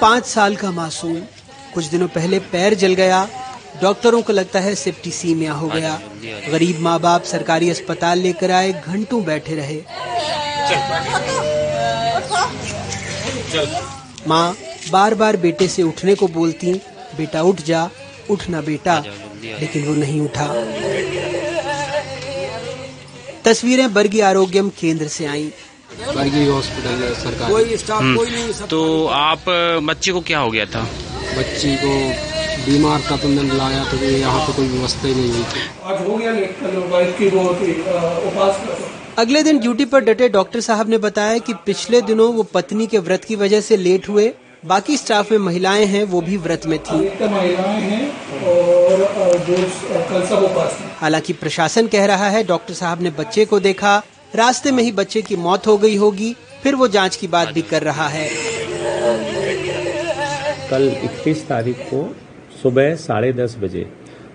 [0.00, 1.16] पाँच साल का मासूम।
[1.74, 3.28] कुछ दिनों पहले पैर जल गया।
[3.82, 6.00] डॉक्टरों को लगता है सेप्टिसीमिया हो गया।
[6.50, 9.82] गरीब माँ बाप सरकारी अस्पताल लेकर आए घंटों बैठे रहे।
[14.28, 14.56] माँ
[14.90, 16.72] बार बार बेटे से उठने को बोलती
[17.16, 17.90] बेटा उठ जा।
[18.30, 19.04] उठना बेटा।
[19.44, 20.46] लेकिन वो नहीं उठा।
[23.44, 25.52] तस्वीरें बर्गी आरोग्यम केंद्र से आई।
[26.06, 29.44] बर्गी हॉस्पिटल सरकार। कोई स्टाफ कोई नहीं सब तो आप
[29.84, 30.88] बच्चे को क्या हो गया था?
[31.38, 31.98] बच्ची को
[32.66, 35.44] बीमार का तो मैंने लाया तो यहाँ पे कोई व्यवस्था ही नहीं हुई।
[36.00, 36.16] हो
[39.18, 42.98] अगले दिन ड्यूटी पर डटे डॉक्टर साहब ने बताया कि पिछले दिनों वो पत्नी के
[42.98, 44.32] व्रत की वजह से लेट हुए।
[44.64, 48.06] बाकी स्टाफ में महिलाएँ हैं वो भी व्रत में थी। अधिकतर महिलाएँ हैं
[48.42, 49.56] और जो
[50.10, 53.96] कल सब उपासना हालाँकि प्रशासन कह रहा है डॉक्टर साहब ने बच्चे को देखा
[54.34, 57.62] रास्ते में ही बच्चे की मौत हो गई होगी फिर वो जाँच की बात भी
[57.62, 58.28] कर रहा है।
[60.70, 62.02] कल 31 तारीख को
[62.62, 63.86] सुबह साढ़े दस बजे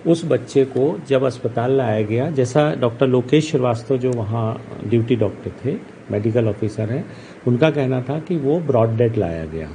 [0.08, 4.48] उस बच्चे को जब अस्पताल लाया गया जैसा डॉक्टर लोकेश श्रीवास्तव जो वहाँ
[4.86, 5.78] ड्यूटी डॉक्टर थे
[6.12, 7.06] मेडिकल ऑफिसर हैं
[7.48, 9.70] उनका कहना था कि वो ब्रॉड डेड लाया गया।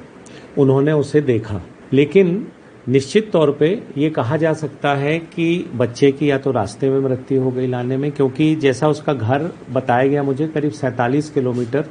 [0.59, 1.63] उन्होंने उसे देखा।
[1.93, 2.47] लेकिन
[2.89, 7.01] निश्चित तौर पे ये कहा जा सकता है कि बच्चे की या तो रास्ते में
[7.01, 11.85] मृत्यु हो गई लाने में, क्योंकि जैसा उसका घर बताया गया मुझे, करीब सैतालीस किलोमीटर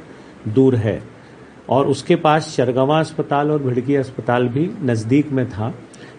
[0.48, 1.02] दूर है।
[1.68, 5.74] और उसके पास चरगवा अस्पताल और भिड़की अस्पताल भी नज़दीक में था।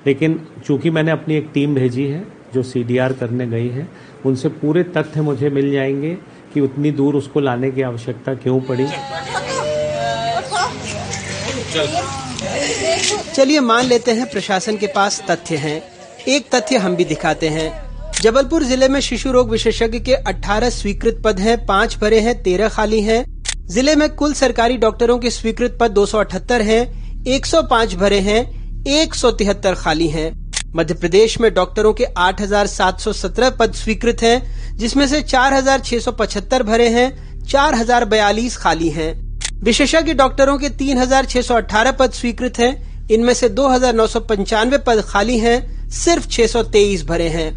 [0.07, 3.87] लेकिन चूँकि मैंने अपनी एक टीम भेजी है, जो सीडीआर करने गई है,
[4.25, 6.17] उनसे पूरे तथ्य मुझे मिल जाएँगे
[6.53, 8.85] कि उतनी दूर उसको लाने की आवश्यकता क्यों पड़ी।
[13.35, 15.81] चलिए मान लेते हैं प्रशासन के पास तथ्य हैं।
[16.27, 17.71] एक तथ्य हम भी दिखाते हैं।
[18.21, 22.69] जबलपुर ज़िले में शिशु रोग विशेषज्ञ के 18 स्वीकृत पद हैं पाँच भरे हैं तेरह
[22.69, 23.23] खाली हैं।
[23.69, 28.39] ज़िले में कुल सरकारी डॉक्टरों के स्वीकृत पद 278 हैं 105 भरे हैं
[28.87, 30.31] एक सौ तिहत्तर खाली हैं।
[30.75, 37.07] मध्य प्रदेश में डॉक्टरों के 8,717 पद स्वीकृत हैं जिसमें से 4,675 भरे हैं
[37.45, 39.24] 4,042 खाली हैं।
[39.65, 45.01] विशेषज्ञ डॉक्टरों के 3,618 पद स्वीकृत हैं। इनमें से दो हज़ार नौ सौ पंचानवे पद
[45.07, 47.49] खाली हैं सिर्फ़ 623 भरे हैं।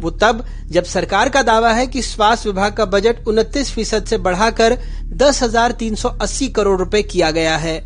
[0.00, 4.18] वो तब जब सरकार का दावा है कि स्वास्थ्य विभाग का बजट उनतीस फ़ीसद से
[4.18, 4.76] बढ़ाकर
[5.24, 7.76] 10,380 करोड़ रुपए किया गया है।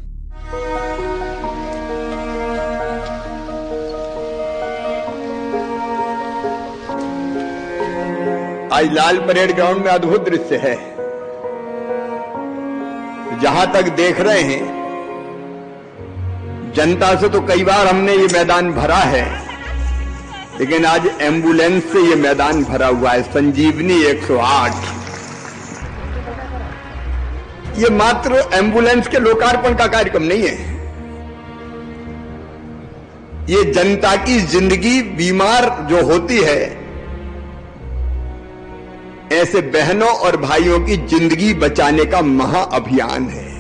[8.73, 10.94] आज लाल परेड ग्राउंड में अद्भुत दृश्य है।
[13.41, 14.63] जहाँ तक देख रहे हैं,
[16.75, 19.25] जनता से तो कई बार हमने ये मैदान भरा है,
[20.59, 24.93] लेकिन आज एंबुलेंस से ये मैदान भरा हुआ है, संजीवनी 108
[27.79, 30.57] ये मात्र एंबुलेंस के लोकार्पण का कार्यक्रम नहीं है।
[33.49, 36.61] ये जनता की ज़िंदगी बीमार जो होती है
[39.35, 43.53] ऐसे बहनों और भाइयों की ज़िंदगी बचाने का महाअभियान है।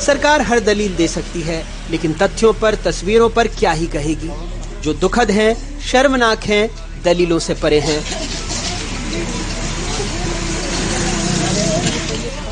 [0.00, 4.30] सरकार हर दलील दे सकती है, लेकिन तथ्यों पर, तस्वीरों पर क्या ही कहेगी?
[4.82, 6.70] जो दुखद है, शर्मनाक है,
[7.04, 8.25] दलीलों से परे हैं।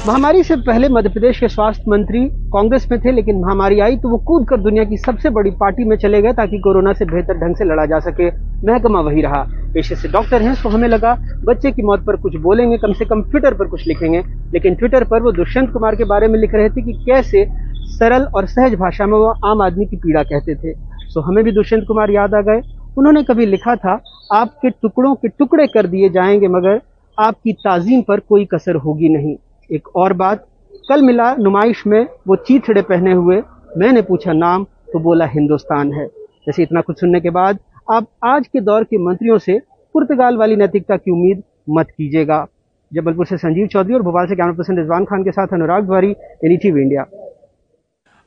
[0.07, 2.21] महामारी से पहले मध्य प्रदेश के स्वास्थ्य मंत्री
[2.53, 5.85] कांग्रेस में थे, लेकिन महामारी आई तो वो कूद कर दुनिया की सबसे बड़ी पार्टी
[5.85, 8.29] में चले गए ताकि कोरोना से बेहतर ढंग से लड़ा जा सके।
[8.67, 9.43] महकमा वही रहा।
[9.75, 11.15] पेशे से डॉक्टर हैं तो हमें लगा
[11.45, 15.05] बच्चे की मौत पर कुछ बोलेंगे, कम से कम ट्विटर पर कुछ लिखेंगे। लेकिन ट्विटर
[15.05, 17.47] पर वो दुष्यंत कुमार के बारे में लिख रहे थे कि कैसे
[17.95, 20.75] सरल और सहज भाषा में वो आम आदमी की पीड़ा कहते थे।
[21.09, 22.61] सो हमें भी दुष्यंत कुमार याद आ गए।
[22.99, 24.01] उन्होंने कभी लिखा था,
[24.33, 26.81] आपके टुकड़ों के टुकड़े कर दिए जाएँगे, मगर
[27.19, 29.37] आपकी ताजीम पर कोई कसर होगी नहीं।
[29.73, 30.47] एक और बात,
[30.89, 33.43] कल मिला नुमाइश में वो चीथड़े पहने हुए,
[33.77, 34.65] मैंने पूछा, नाम?
[34.65, 36.07] तो बोला, हिंदुस्तान है।
[36.47, 37.59] जैसे इतना कुछ सुनने के बाद,
[37.93, 39.61] आप आज के दौर के मंत्रियों से
[39.93, 42.47] पुर्तगाल वाली नैतिकता की उम्मीद मत कीजिएगा।
[42.93, 46.11] जबलपुर से संजीव चौधरी और भोपाल से कैमरा पर्सन रिजवान खान के साथ अनुराग द्वारी
[46.45, 47.07] एनईटीवी इंडिया।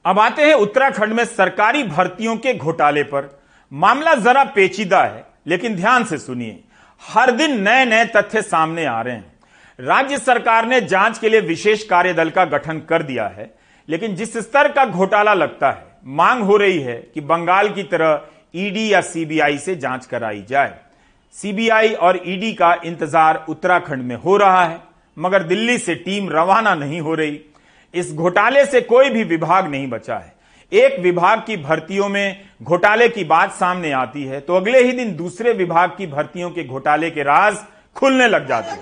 [0.05, 3.39] अब आते हैं उत्तराखंड में सरकारी भर्तियों के घोटाले पर।
[3.73, 6.63] मामला जरा पेचीदा है, लेकिन ध्यान से सुनिए।
[7.13, 9.36] हर दिन नए नए तथ्य सामने आ रहे हैं।
[9.79, 13.49] राज्य सरकार ने जाँच के लिए विशेष कार्यदल का गठन कर दिया है,
[13.89, 18.21] लेकिन जिस स्तर का घोटाला लगता है, मांग हो रही है कि बंगाल की तरह
[18.55, 20.73] ईडी या सीबीआई से जाँच कराई जाए।
[21.35, 24.79] सीबीआई और ईडी का इंतज़ार उत्तराखंड में हो रहा है,
[25.17, 27.39] मगर दिल्ली से टीम रवाना नहीं हो रही।
[27.93, 30.35] इस घोटाले से कोई भी विभाग नहीं बचा है।
[30.71, 35.15] एक विभाग की भर्तियों में घोटाले की बात सामने आती है तो अगले ही दिन
[35.15, 37.57] दूसरे विभाग की भर्तियों के घोटाले के राज
[37.97, 38.75] खुलने लग जाते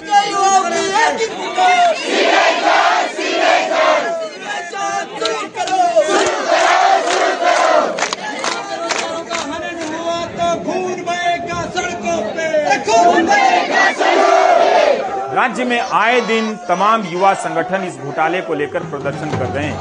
[15.36, 19.78] राज्य में आए दिन तमाम युवा संगठन इस घोटाले को लेकर प्रदर्शन कर रहे हैं।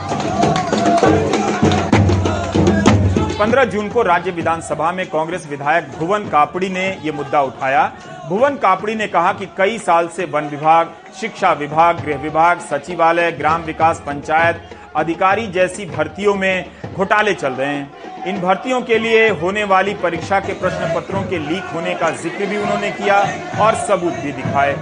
[3.38, 7.92] पंद्रह जून को राज्य विधानसभा में कांग्रेस विधायक भुवन कापड़ी ने यह मुद्दा उठाया।
[8.24, 13.30] भुवन कापड़ी ने कहा कि कई साल से वन विभाग, शिक्षा विभाग, गृह विभाग, सचिवालय,
[13.32, 14.62] ग्राम विकास पंचायत,
[14.96, 20.40] अधिकारी जैसी भर्तियों में घोटाले चल रहे हैं। इन भर्तियों के लिए होने वाली परीक्षा
[20.40, 23.20] के प्रश्न पत्रों के लीक होने का ज़िक्र भी उन्होंने किया
[23.60, 24.72] और सबूत भी दिखाए।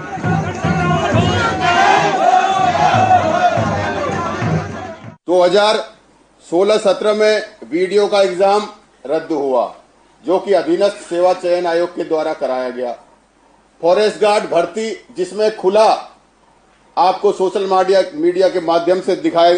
[5.26, 5.84] दो हज़ार
[6.44, 8.68] सोलह सत्रह में वीडियो का एग्ज़ाम
[9.06, 9.72] रद्द हुआ,
[10.24, 12.96] जो कि अधीनस्थ सेवा चयन आयोग के द्वारा कराया गया।
[13.82, 15.86] फॉरेस्ट गार्ड भर्ती जिसमें खुला
[16.96, 19.54] आपको सोशल मीडिया मीडिया के माध्यम से दिखाए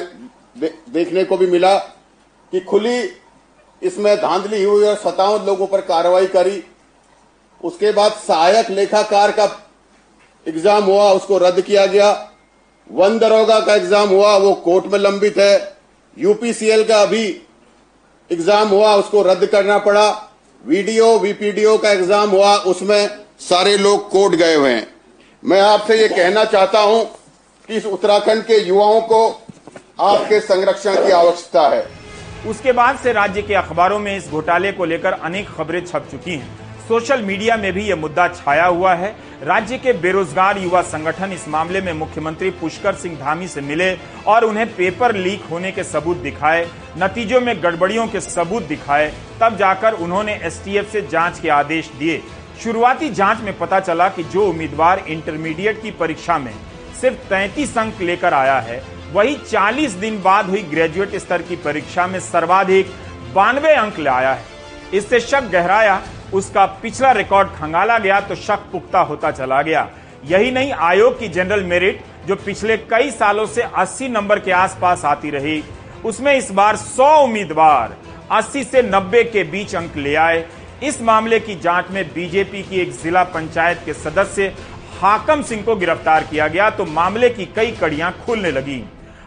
[0.56, 1.76] दे, देखने को भी मिला
[2.52, 2.98] कि खुली
[3.82, 6.62] इसमें धांधली हुई और सतावन लोगों पर कार्रवाई करी।
[7.60, 9.44] उसके बाद सहायक लेखाकार का
[10.46, 12.10] एग्ज़ाम हुआ उसको रद्द किया गया।
[12.90, 15.76] वन दरोगा का एग्ज़ाम हुआ वो कोर्ट में लंबित है।
[16.16, 17.24] यूपीसीएल का अभी
[18.30, 20.08] एग्ज़ाम हुआ उसको रद्द करना पड़ा।
[20.64, 24.87] वीडियो वीपीडीओ का एग्ज़ाम हुआ उसमें सारे लोग कोर्ट गए हुए हैं।
[25.42, 27.04] मैं आपसे ये कहना चाहता हूँ
[27.68, 29.26] कि इस उत्तराखंड के युवाओं को
[30.02, 31.87] आपके संरक्षण की आवश्यकता है।
[32.48, 36.30] उसके बाद से राज्य के अखबारों में इस घोटाले को लेकर अनेक खबरें छप चुकी
[36.30, 41.33] हैं। सोशल मीडिया में भी यह मुद्दा छाया हुआ है। राज्य के बेरोजगार युवा संगठन
[41.33, 43.92] इस मामले में मुख्यमंत्री पुष्कर सिंह धामी से मिले
[44.26, 46.66] और उन्हें पेपर लीक होने के सबूत दिखाए,
[46.98, 52.22] नतीजों में गड़बड़ियों के सबूत दिखाए, तब जाकर उन्होंने एसटीएफ से जाँच के आदेश दिए।
[52.62, 56.52] शुरुआती जाँच में पता चला कि जो उम्मीदवार इंटरमीडिएट की परीक्षा में
[57.00, 62.06] सिर्फ़ तैतीस अंक लेकर आया है, वही 40 दिन बाद हुई ग्रेजुएट स्तर की परीक्षा
[62.06, 62.92] में सर्वाधिक
[63.34, 64.44] बानवे अंक लाया है।
[64.94, 66.00] इससे शक गहराया,
[66.34, 69.88] उसका पिछला रिकॉर्ड खंगाला गया तो शक पुख्ता होता चला गया।
[70.24, 75.04] यही नहीं, आयोग की जनरल मेरिट, जो पिछले कई सालों से 80 नंबर के आसपास
[75.04, 75.62] आती रही,
[76.04, 77.96] उसमें इस बार 100 उम्मीदवार
[78.30, 80.44] 80 से 90 के बीच अंक ले आए।
[80.84, 84.46] इस मामले की जाँच में बीजेपी की एक जिला पंचायत के सदस्य
[85.00, 88.82] हाकम सिंह को गिरफ़्तार किया गया तो मामले की कई कड़ियाँ खुलने लगी।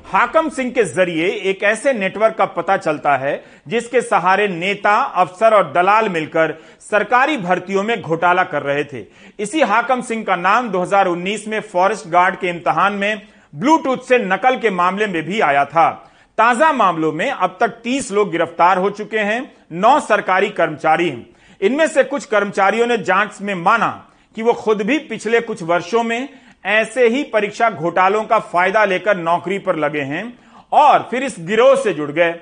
[0.06, 5.54] हाकम सिंह के ज़रिए एक ऐसे नेटवर्क का पता चलता है जिसके सहारे नेता, अफसर
[5.54, 9.06] और दलाल मिलकर सरकारी भर्तियों में घोटाला कर रहे थे।
[9.40, 13.22] इसी हाकम सिंह का नाम 2019 में फॉरेस्ट गार्ड के इम्तहान में
[13.54, 15.90] ब्लूटूथ से नकल के मामले में भी आया था।
[16.38, 19.42] ताज़ा मामलों में अब तक 30 लोग गिरफ़्तार हो चुके हैं,
[19.72, 21.26] नौ सरकारी कर्मचारी हैं।
[21.62, 26.04] इनमें से कुछ कर्मचारियों ने जाँच में माना कि वो खुद भी पिछले कुछ वर्षों
[26.04, 26.30] में
[26.66, 30.40] ऐसे ही परीक्षा घोटालों का फ़ायदा लेकर नौकरी पर लगे हैं
[30.72, 32.36] और फिर इस गिरोह से जुड़ गए।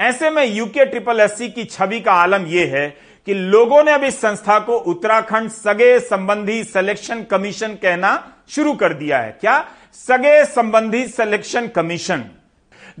[0.00, 2.88] ऐसे में यूके ट्रिपल एससी की छवि का आलम यह है
[3.26, 8.92] कि लोगों ने अब इस संस्था को उत्तराखंड सगे संबंधी सिलेक्शन कमीशन कहना शुरू कर
[8.92, 9.58] दिया है। क्या?
[9.92, 12.24] सगे संबंधी सिलेक्शन कमीशन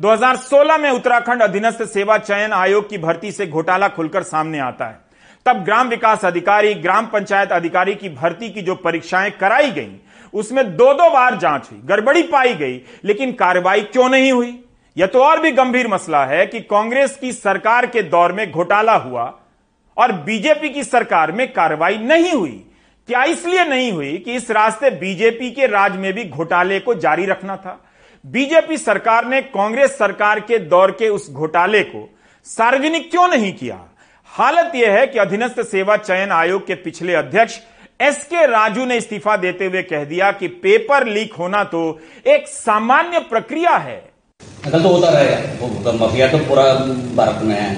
[0.00, 5.07] 2016 में उत्तराखंड अधीनस्थ सेवा चयन आयोग की भर्ती से घोटाला खुलकर सामने आता है।
[5.48, 10.00] तब ग्राम विकास अधिकारी, ग्राम पंचायत अधिकारी की भर्ती की जो परीक्षाएँ कराई गई,
[10.32, 14.58] उसमें दो दो बार जाँच हुई, गड़बड़ी पाई गई, लेकिन कार्रवाई क्यों नहीं हुई?
[14.96, 18.94] यह तो और भी गंभीर मसला है कि कांग्रेस की सरकार के दौर में घोटाला
[18.94, 19.24] हुआ
[19.96, 22.64] और बीजेपी की सरकार में कार्रवाई नहीं हुई।
[23.08, 27.26] क्या इसलिए नहीं हुई कि इस रास्ते बीजेपी के राज में भी घोटाले को जारी
[27.26, 27.78] रखना था?
[28.24, 32.08] बीजेपी सरकार ने कांग्रेस सरकार के दौर के उस घोटाले को
[32.46, 33.87] सार्वजनिक क्यों नहीं किया?
[34.38, 37.54] हालत यह है कि अधीनस्थ सेवा चयन आयोग के पिछले अध्यक्ष
[38.00, 41.80] एस के राजू ने इस्तीफा देते हुए कह दिया कि पेपर लीक होना तो
[42.26, 43.96] एक सामान्य प्रक्रिया है।
[44.66, 46.62] अकल तो होता रहेगा। वो तो माफिया तो पूरा
[47.16, 47.70] भारत में है।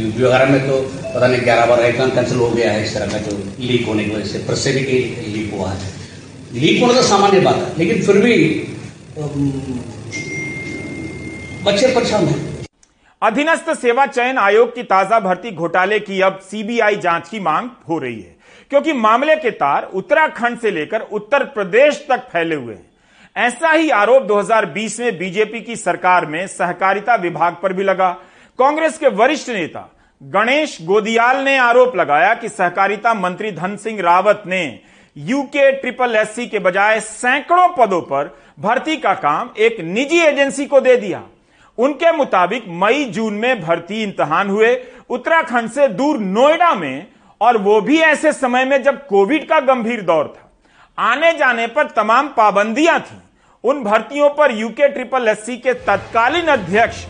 [0.00, 3.06] यूपी वगैरह में तो पता नहीं ग्यारह बार एग्ज़ाम कैंसिल हो गया है इस तरह
[3.08, 5.78] का जो लीक होने की वजह से। प्रेस से भी लीक हुआ है।
[6.54, 8.36] लीक होना तो सामान्य बात है, लेकिन फिर भी
[11.64, 12.49] बच्चे परेशान हैं।
[13.22, 17.98] अधीनस्थ सेवा चयन आयोग की ताज़ा भर्ती घोटाले की अब सीबीआई जाँच की मांग हो
[17.98, 18.36] रही है,
[18.70, 22.88] क्योंकि मामले के तार उत्तराखंड से लेकर उत्तर प्रदेश तक फैले हुए हैं।
[23.36, 28.10] ऐसा ही आरोप 2020 में बीजेपी की सरकार में सहकारिता विभाग पर भी लगा।
[28.58, 29.86] कांग्रेस के वरिष्ठ नेता
[30.20, 34.62] गणेश गोदियाल ने आरोप लगाया कि सहकारिता मंत्री धन सिंह रावत ने
[35.16, 40.80] यूके ट्रिपल एससी के बजाय सैकड़ों पदों पर भर्ती का काम एक निजी एजेंसी को
[40.80, 41.22] दे दिया।
[41.80, 44.74] उनके मुताबिक मई, जून में भर्ती इम्तहान हुए।
[45.10, 47.06] उत्तराखंड से दूर नोएडा में,
[47.40, 50.48] और वो भी ऐसे समय में जब कोविड का गंभीर दौर था।
[50.98, 53.20] आने जाने पर तमाम पाबंदियाँ थी।
[53.64, 57.04] उन भर्तियों पर यूके ट्रिपल एससी के तत्कालीन अध्यक्ष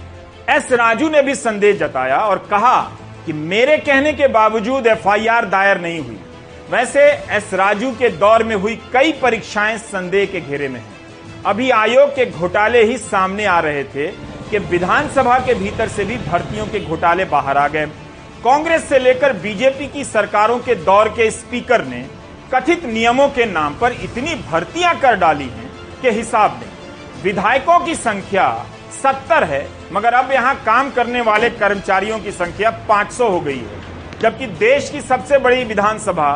[0.51, 2.81] एस राजू ने भी संदेह जताया और कहा
[3.27, 6.19] कि मेरे कहने के बावजूद एफआईआर दायर नहीं हुई।
[6.71, 10.99] वैसे एस राजू के दौर में हुई कई परीक्षाएँ संदेह के घेरे में हैं।
[11.47, 14.07] अभी आयोग के घोटाले ही सामने आ रहे थे।
[14.51, 17.87] कि विधानसभा के भीतर से भी भर्तियों के घोटाले बाहर आ गए।
[18.45, 22.05] कांग्रेस से लेकर बीजेपी की सरकारों के दौर के स्पीकर ने
[22.55, 25.71] कथित नियमों के नाम पर इतनी भर्तियाँ कर डाली हैं
[26.03, 28.47] कि हिसाब नहीं। विधायकों की संख्या
[29.03, 34.19] सत्तर है, मगर अब यहाँ काम करने वाले कर्मचारियों की संख्या 500 हो गई है।
[34.21, 36.33] जबकि देश की सबसे बड़ी विधानसभा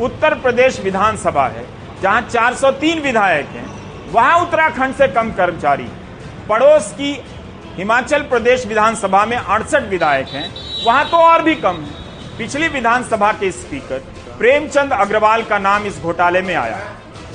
[0.00, 1.64] उत्तर प्रदेश विधानसभा है,
[2.02, 3.66] जहाँ 403 विधायक हैं।
[4.12, 5.88] वहाँ उत्तराखंड से कम कर्मचारी
[6.48, 7.12] पड़ोस की
[7.78, 10.48] हिमाचल प्रदेश विधानसभा में अड़सठ विधायक हैं,
[10.84, 13.98] वहाँ तो और भी कम है। पिछली विधानसभा के स्पीकर
[14.38, 16.78] प्रेमचंद अग्रवाल का नाम इस घोटाले में आया।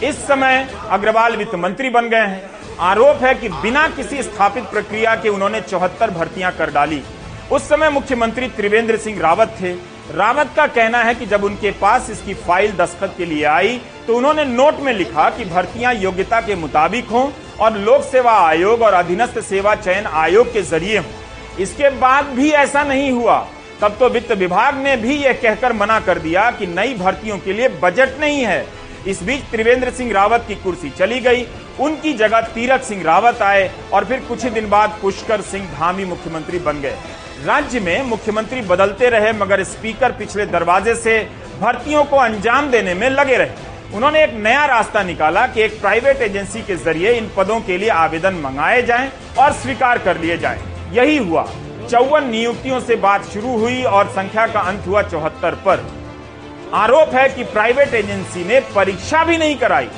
[0.03, 2.49] इस समय अग्रवाल वित्त मंत्री बन गए हैं।
[2.81, 7.01] आरोप है कि बिना किसी स्थापित प्रक्रिया के उन्होंने चौहत्तर भर्तियाँ कर डाली।
[7.51, 9.73] उस समय मुख्यमंत्री त्रिवेंद्र सिंह रावत थे।
[10.13, 14.17] रावत का कहना है कि जब उनके पास इसकी फ़ाइल दस्तखत के लिए आई तो
[14.17, 17.27] उन्होंने नोट में लिखा कि भर्तियाँ योग्यता के मुताबिक हों
[17.63, 22.49] और लोक सेवा आयोग और अधीनस्थ सेवा चयन आयोग के ज़रिए हों। इसके बाद भी
[22.51, 23.37] ऐसा नहीं हुआ।
[23.81, 27.53] तब तो वित्त विभाग ने भी यह कहकर मना कर दिया कि नई भर्तियों के
[27.53, 28.65] लिए बजट नहीं है।
[29.07, 31.45] इस बीच त्रिवेंद्र सिंह रावत की कुर्सी चली गई।
[31.79, 36.05] उनकी जगह तीरथ सिंह रावत आए और फिर कुछ ही दिन बाद पुष्कर सिंह धामी
[36.05, 36.95] मुख्यमंत्री बन गए।
[37.45, 41.19] राज्य में मुख्यमंत्री बदलते रहे, मगर स्पीकर पिछले दरवाजे से
[41.61, 46.21] भर्तियों को अंजाम देने में लगे रहे। उन्होंने एक नया रास्ता निकाला कि एक प्राइवेट
[46.21, 50.61] एजेंसी के ज़रिए इन पदों के लिए आवेदन मंगाए जाएँ और स्वीकार कर लिए जाएँ।
[50.93, 51.43] यही हुआ।
[51.89, 55.85] चौवन नियुक्तियों से बात शुरू हुई और संख्या का अंत हुआ चौहत्तर पर।
[56.73, 59.89] आरोप है कि प्राइवेट एजेंसी ने परीक्षा भी नहीं कराई।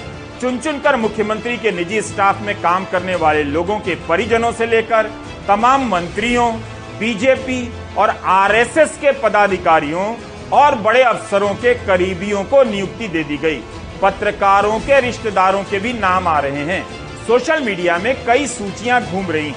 [0.41, 4.65] चुन चुन कर मुख्यमंत्री के निजी स्टाफ में काम करने वाले लोगों के परिजनों से
[4.65, 5.09] लेकर
[5.47, 6.51] तमाम मंत्रियों,
[6.99, 7.61] बीजेपी
[7.97, 10.13] और आरएसएस के पदाधिकारियों
[10.53, 13.61] और बड़े अफसरों के करीबियों को नियुक्ति दे दी गई।
[14.01, 16.83] पत्रकारों के, रिश्तेदारों के भी नाम आ रहे हैं।
[17.27, 19.53] सोशल मीडिया में कई सूचियाँ घूम रही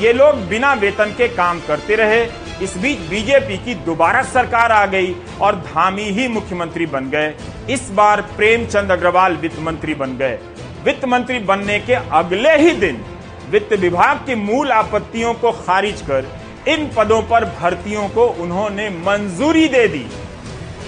[0.00, 2.24] ये लोग बिना वेतन के काम करते रहे।
[2.62, 7.32] इस बीच बीजेपी की दोबारा सरकार आ गई और धामी ही मुख्यमंत्री बन गए।
[7.70, 10.38] इस बार प्रेमचंद अग्रवाल वित्त मंत्री बन गए।
[10.84, 13.02] वित्त मंत्री बनने के अगले ही दिन
[13.50, 16.28] वित्त विभाग की मूल आपत्तियों को खारिज कर
[16.68, 20.06] इन पदों पर भर्तियों को उन्होंने मंजूरी दे दी।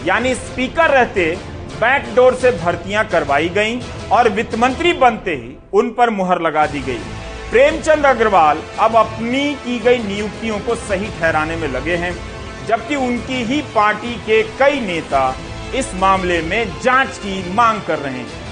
[0.06, 1.36] यानी स्पीकर रहते
[1.80, 3.80] बैकडोर से भर्तियाँ करवाई गईं
[4.12, 6.98] और वित्त मंत्री बनते ही उन पर मुहर लगा दी गई।
[7.50, 12.14] प्रेमचंद अग्रवाल अब अपनी की गई नियुक्तियों को सही ठहराने में लगे हैं,
[12.68, 15.22] जबकि उनकी ही पार्टी के कई नेता
[15.74, 18.46] इस मामले में जाँच की मांग कर रहे हैं।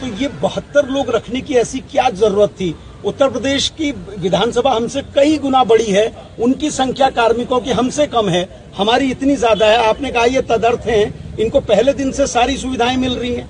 [0.00, 2.74] तो ये बहत्तर लोग रखने की ऐसी क्या ज़रूरत थी?
[3.04, 6.06] उत्तर प्रदेश की विधानसभा हमसे कई गुना बड़ी है,
[6.40, 10.86] उनकी संख्या कार्मिकों की हमसे कम है, हमारी इतनी ज़्यादा है, आपने कहा ये तदर्थ
[10.86, 13.48] हैं। इनको पहले दिन से सारी सुविधाएँ मिल रही हैं।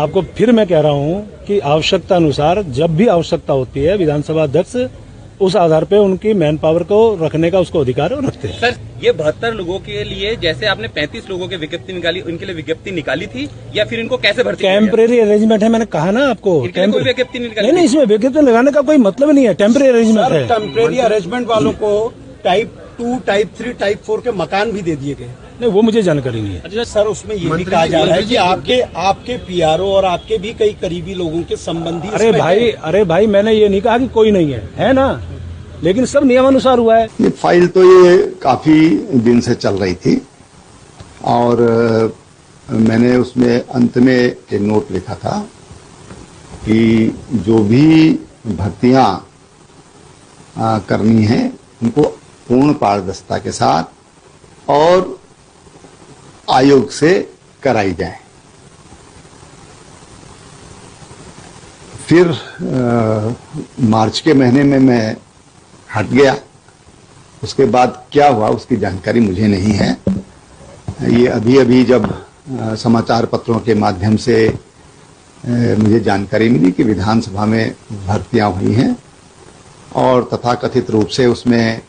[0.00, 4.42] आपको फिर मैं कह रहा हूँ कि आवश्यकता अनुसार जब भी आवश्यकता होती है विधानसभा
[4.42, 4.76] अध्यक्ष
[5.40, 9.12] उस आधार पे उनकी मैन पावर को रखने का उसको अधिकार रखते हैं। सर ये
[9.12, 13.26] बहत्तर लोगों के लिए जैसे आपने 35 लोगों की विज्ञप्ति निकाली उनके लिए विज्ञप्ति निकाली
[13.26, 17.38] थी या फिर इनको कैसे भर्ती टेम्परेरी अरेंजमेंट है मैंने कहा ना आपको। कोई विज्ञप्ति
[17.38, 21.46] नहीं नहीं इसमें विज्ञप्ति लगाने का कोई मतलब नहीं है। टेम्परेरी अरेंजमेंट है। टेम्परेरी अरेंजमेंट
[21.48, 22.12] वालों को
[22.44, 25.30] type two type three type four के मकान भी दे दिए गए।
[25.62, 28.22] नहीं वो मुझे जानकारी नहीं है। अच्छा सर उसमें ये भी कहा जा रहा है
[28.22, 33.04] कि आपके आपके पीआरओ और आपके भी कई करीबी लोगों के संबंधी अरे भाई अरे
[33.12, 35.08] भाई मैंने ये नहीं कहा कि कोई नहीं है है ना?
[35.84, 38.78] लेकिन सब नियमानुसार हुआ है। ये फ़ाइल तो ये काफ़ी
[39.28, 40.20] दिन से चल रही थी
[41.30, 41.60] और
[42.70, 45.38] मैंने उसमें अंत में एक नोट लिखा था
[46.64, 46.78] कि
[47.46, 47.86] जो भी
[48.58, 49.08] भर्तियाँ
[50.88, 51.40] करनी है
[51.82, 52.02] उनको
[52.48, 55.00] पूर्ण पारदर्शिता के साथ और
[56.50, 57.12] आयोग से
[57.62, 58.18] कराई जाए।
[62.08, 63.34] फिर आ,
[63.88, 65.16] मार्च के महीने में मैं
[65.96, 66.36] हट गया।
[67.42, 69.96] उसके बाद क्या हुआ उसकी जानकारी मुझे नहीं है।
[71.10, 72.04] ये अभी अभी जब
[72.60, 74.52] आ, समाचार पत्रों के माध्यम से आ,
[75.78, 77.74] मुझे जानकारी मिली कि विधानसभा में
[78.06, 78.96] भर्तियाँ हुई हैं
[79.94, 81.80] और तथाकथित रूप से उसमें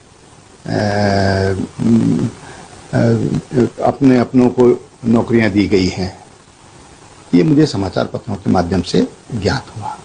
[2.93, 4.67] अपने अपनों को
[5.05, 6.11] नौकरियाँ दी गई हैं।
[7.33, 9.01] ये मुझे समाचार पत्रों के माध्यम से
[9.33, 9.97] ज्ञात हुआ।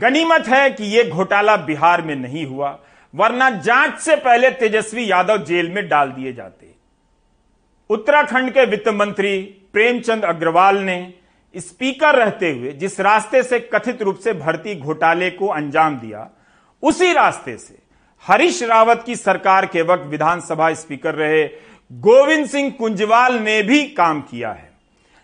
[0.00, 2.78] गनीमत है कि ये घोटाला बिहार में नहीं हुआ,
[3.14, 6.70] वरना जाँच से पहले तेजस्वी यादव जेल में डाल दिए जाते।
[7.90, 9.38] उत्तराखंड के वित्त मंत्री
[9.72, 11.14] प्रेमचंद अग्रवाल ने
[11.54, 16.28] स्पीकर रहते हुए जिस रास्ते से कथित रूप से भर्ती घोटाले को अंजाम दिया,
[16.82, 17.78] उसी रास्ते से
[18.24, 21.44] हरीश रावत की सरकार के वक्त विधानसभा स्पीकर रहे
[21.92, 24.70] गोविंद सिंह कुंजवाल ने भी काम किया है।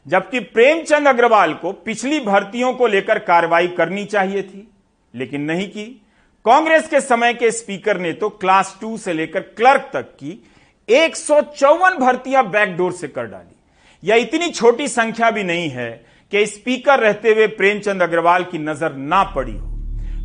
[0.07, 4.67] जबकि प्रेमचंद अग्रवाल को पिछली भर्तियों को लेकर कार्रवाई करनी चाहिए थी,
[5.15, 5.85] लेकिन नहीं की।
[6.45, 10.39] कांग्रेस के समय के स्पीकर ने तो क्लास टू से लेकर क्लर्क तक की
[10.89, 15.91] एक सौ चौवन भर्तियाँ बैकडोर से कर डाली। यह इतनी छोटी संख्या भी नहीं है
[16.33, 19.67] कि स्पीकर रहते हुए प्रेमचंद अग्रवाल की नज़र ना पड़ी हो।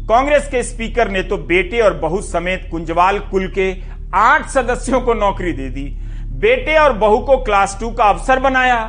[0.09, 3.73] कांग्रेस के स्पीकर ने तो बेटे और बहू समेत कुंजवाल कुल के
[4.17, 5.91] आठ सदस्यों को नौकरी दे दी
[6.33, 8.79] बेटे और बहू को क्लास टू का अफसर बनाया।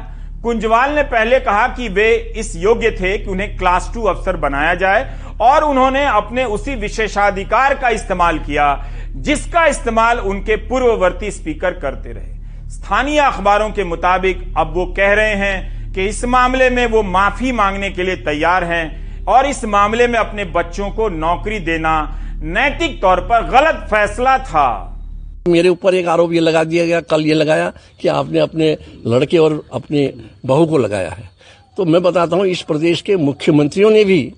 [0.43, 4.75] कुंजवाल ने पहले कहा कि वे इस योग्य थे कि उन्हें क्लास टू अफसर बनाया
[4.75, 5.05] जाए
[5.41, 8.85] और उन्होंने अपने उसी विशेषाधिकार का इस्तेमाल किया,
[9.17, 15.35] जिसका इस्तेमाल उनके पूर्ववर्ती स्पीकर करते रहे। स्थानीय अखबारों के मुताबिक अब वो कह रहे
[15.35, 20.07] हैं कि इस मामले में वो माफ़ी मांगने के लिए तैयार हैं और इस मामले
[20.07, 21.95] में अपने बच्चों को नौकरी देना
[22.43, 24.94] नैतिक तौर पर गलत फैसला था।
[25.47, 28.77] मेरे ऊपर एक आरोप ये लगा दिया गया, कल ये लगाया कि आपने अपने
[29.07, 30.13] लड़के और अपने
[30.47, 31.29] बहू को लगाया है।
[31.77, 34.33] तो मैं बताता हूँ, इस प्रदेश के मुख्यमंत्रियों ने भी,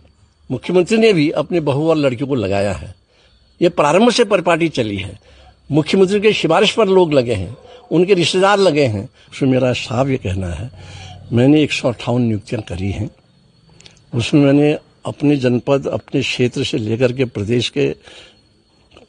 [0.51, 2.95] मुख्यमंत्री ने भी अपने बहू और लड़कियों को लगाया है।
[3.61, 5.19] ये प्रारंभ से परिपाटी चली है।
[5.71, 7.57] मुख्यमंत्री के सिफारिश पर लोग लगे हैं,
[7.91, 10.71] उनके रिश्तेदार लगे हैं। उसमें मेरा साफ़ ये कहना है,
[11.33, 13.11] मैंने एक सौ अट्ठावन नियुक्तियाँ करी हैं।
[14.15, 14.77] उसमें मैंने
[15.07, 17.95] अपने जनपद, अपने क्षेत्र से लेकर के प्रदेश के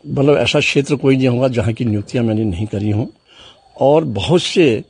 [0.08, 3.06] मतलब ऐसा क्षेत्र कोई नहीं होगा जहाँ की नियुक्तियाँ मैंने नहीं करी हों।
[3.82, 4.84] और बहुत से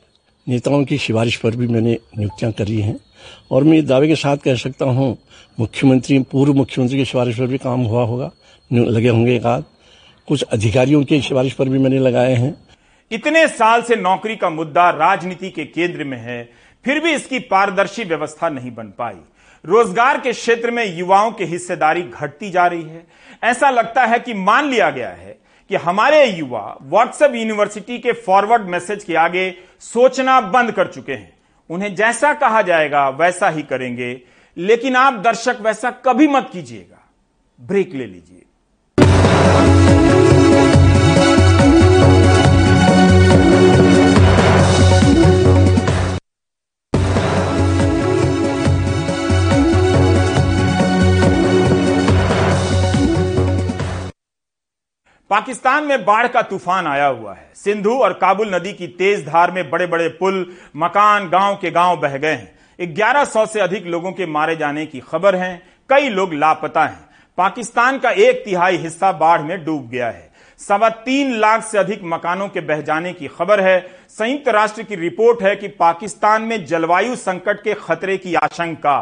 [0.46, 2.98] नेताओं की सिफारिश पर भी मैंने नियुक्तियाँ करी हैं।
[3.50, 5.16] और मैं दावे के साथ कह सकता हूँ,
[5.58, 8.30] मुख्यमंत्री, पूर्व मुख्यमंत्री की सिफारिश पर भी काम हुआ होगा
[8.70, 9.64] लगे होंगे एक आध।
[10.28, 12.54] कुछ अधिकारियों की सिफारिश पर भी मैंने लगाए हैं।
[13.10, 16.42] इतने साल से नौकरी का मुद्दा राजनीति के केंद्र में है,
[16.84, 19.14] फिर भी इसकी पारदर्शी व्यवस्था नहीं बन पाई।
[19.64, 23.06] रोज़गार के क्षेत्र में युवाओं की हिस्सेदारी घटती जा रही है।
[23.42, 25.38] ऐसा लगता है कि मान लिया गया है
[25.68, 31.38] कि हमारे युवा व्हाट्सएप यूनिवर्सिटी के फॉरवर्ड मैसेज के आगे सोचना बंद कर चुके हैं।
[31.70, 34.20] उन्हें जैसा कहा जाएगा, वैसा ही करेंगे।
[34.56, 37.08] लेकिन आप दर्शक, वैसा कभी मत कीजिएगा।
[37.60, 38.42] ब्रेक ले लीजिए।
[55.30, 59.50] पाकिस्तान में बाढ़ का तूफ़ान आया हुआ है। सिंधु और काबुल नदी की तेज धार
[59.50, 63.86] में बड़े बड़े पुल, मकान, गाँव के गाँव बह गए हैं। ग्यारह सौ से अधिक
[63.86, 65.60] लोगों के मारे जाने की खबर है।
[65.90, 67.08] कई लोग लापता हैं।
[67.38, 70.26] पाकिस्तान का एक तिहाई हिस्सा बाढ़ में डूब गया है।
[70.60, 73.78] सवा तीन लाख से अधिक मकानों के बह जाने की खबर है।
[74.10, 78.98] संयुक्त राष्ट्र की रिपोर्ट है कि पाकिस्तान में जलवायु संकट के खतरे की आशंका।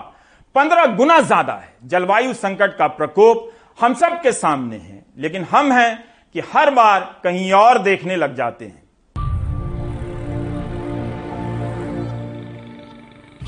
[0.54, 3.50] पंद्रह गुना ज़्यादा है। जलवायु संकट का प्रकोप
[3.80, 6.04] हम सब के सामने है। लेकिन हम हैं
[6.36, 8.84] कि हर बार कहीं और देखने लग जाते हैं।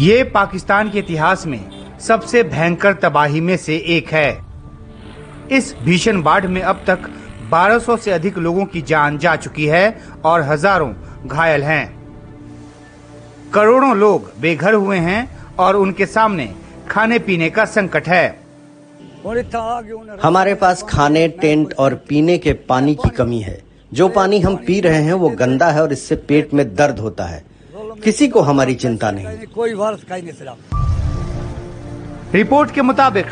[0.00, 1.60] ये पाकिस्तान के इतिहास में
[1.98, 4.30] सबसे भयंकर तबाही में से एक है।
[5.52, 7.10] इस भीषण बाढ़ में अब तक
[7.50, 9.86] 1200 से अधिक लोगों की जान जा चुकी है
[10.24, 10.92] और हज़ारों
[11.26, 11.86] घायल हैं।
[13.54, 16.54] करोड़ों लोग बेघर हुए हैं और उनके सामने
[16.90, 18.47] खाने पीने का संकट है।
[19.28, 23.58] हमारे पास खाने टेंट और पीने के पानी की कमी है।
[23.92, 27.24] जो पानी हम पी रहे हैं वो गंदा है और इससे पेट में दर्द होता
[27.24, 27.42] है।
[28.04, 29.74] किसी को हमारी चिंता नहीं। कोई
[32.34, 33.26] रिपोर्ट के मुताबिक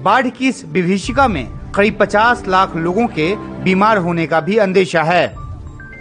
[0.00, 5.02] बाढ़ की इस विभीषिका में करीब 50 लाख लोगों के बीमार होने का भी अंदेशा
[5.02, 5.24] है।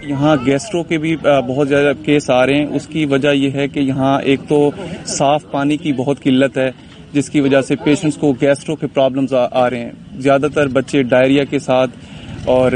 [0.06, 3.80] यहाँ गैस्ट्रो के भी बहुत ज़्यादा केस आ रहे हैं। उसकी वजह यह है कि
[3.80, 4.74] यहाँ एक तो
[5.08, 6.72] साफ़ पानी की बहुत किल्लत है।
[7.14, 11.44] जिसकी वजह से पेशेंट्स को गैस्ट्रो के प्रॉब्लम्स आ, आ रहे हैं। ज़्यादातर बच्चे डायरिया
[11.46, 12.72] के साथ और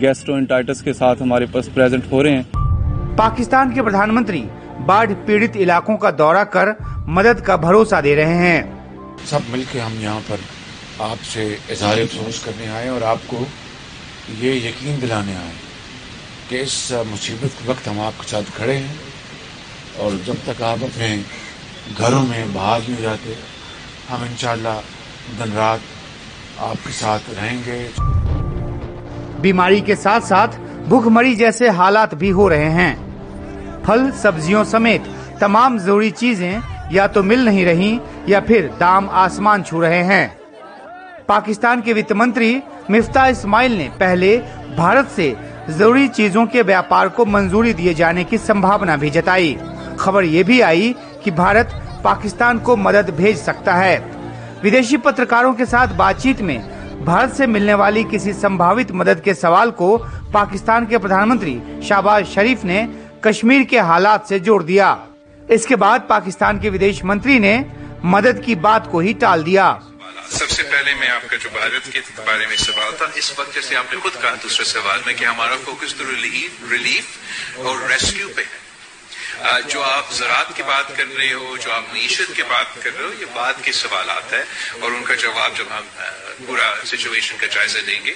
[0.00, 4.40] गैस्ट्रोइंटाइटिस के साथ हमारे पास प्रेजेंट हो रहे हैं। पाकिस्तान के प्रधानमंत्री
[4.86, 6.74] बाढ़ पीड़ित इलाकों का दौरा कर
[7.10, 8.60] मदद का भरोसा दे रहे हैं।
[9.26, 10.38] सब मिलकर हम यहाँ पर
[11.04, 13.46] आपसे इजहार अफसोस करने आए और आपको
[14.40, 15.52] ये यकीन दिलाने आए
[16.48, 18.96] कि इस मुसीबत के वक्त हम आपके साथ खड़े हैं
[20.00, 21.08] और जब तक आप अपने
[21.94, 23.36] घरों में बाहर नहीं हो जाते।
[24.08, 24.74] हम इंशाला
[25.38, 25.80] दिन रात
[26.60, 27.78] आपके साथ रहेंगे।
[29.42, 30.58] बीमारी के साथ साथ
[30.88, 35.04] भूखमरी जैसे हालात भी हो रहे हैं। फल, सब्जियों समेत
[35.40, 36.62] तमाम ज़रूरी चीज़ें
[36.92, 40.38] या तो मिल नहीं रही या फिर दाम आसमान छू रहे हैं।
[41.28, 44.36] पाकिस्तान के वित्त मंत्री मिफ्ता इस्माइल ने पहले
[44.76, 45.36] भारत से
[45.70, 49.56] ज़रूरी चीज़ों के व्यापार को मंजूरी दिए जाने की संभावना भी जताई।
[50.00, 50.94] खबर ये भी आई
[51.24, 51.70] कि भारत
[52.04, 53.98] पाकिस्तान को मदद भेज सकता है।
[54.62, 56.58] विदेशी पत्रकारों के साथ बातचीत में
[57.04, 59.96] भारत से मिलने वाली किसी संभावित मदद के सवाल को
[60.34, 62.86] पाकिस्तान के प्रधानमंत्री शाहबाज शरीफ ने
[63.24, 64.96] कश्मीर के हालात से जोड़ दिया।
[65.50, 67.54] इसके बाद पाकिस्तान के विदेश मंत्री ने
[68.04, 69.70] मदद की बात को ही टाल दिया।
[70.30, 74.00] सबसे पहले मैं आपका जो भारत के बारे में सवाल था, इस वक्त जैसे आपने
[74.00, 78.67] खुद कहा दूसरे सवाल में कि हमारा फोकस तो रिलीफ रिलीफ और रेस्क्यू पे है।
[79.68, 83.06] जो आप ज़रात की बात कर रहे हो, जो आप मीशत की बात कर रहे
[83.06, 84.44] हो, ये बाद के सवाल है
[84.82, 85.84] और उनका जवाब जब हम
[86.46, 88.14] पूरा सिचुएशन का जायजा देंगे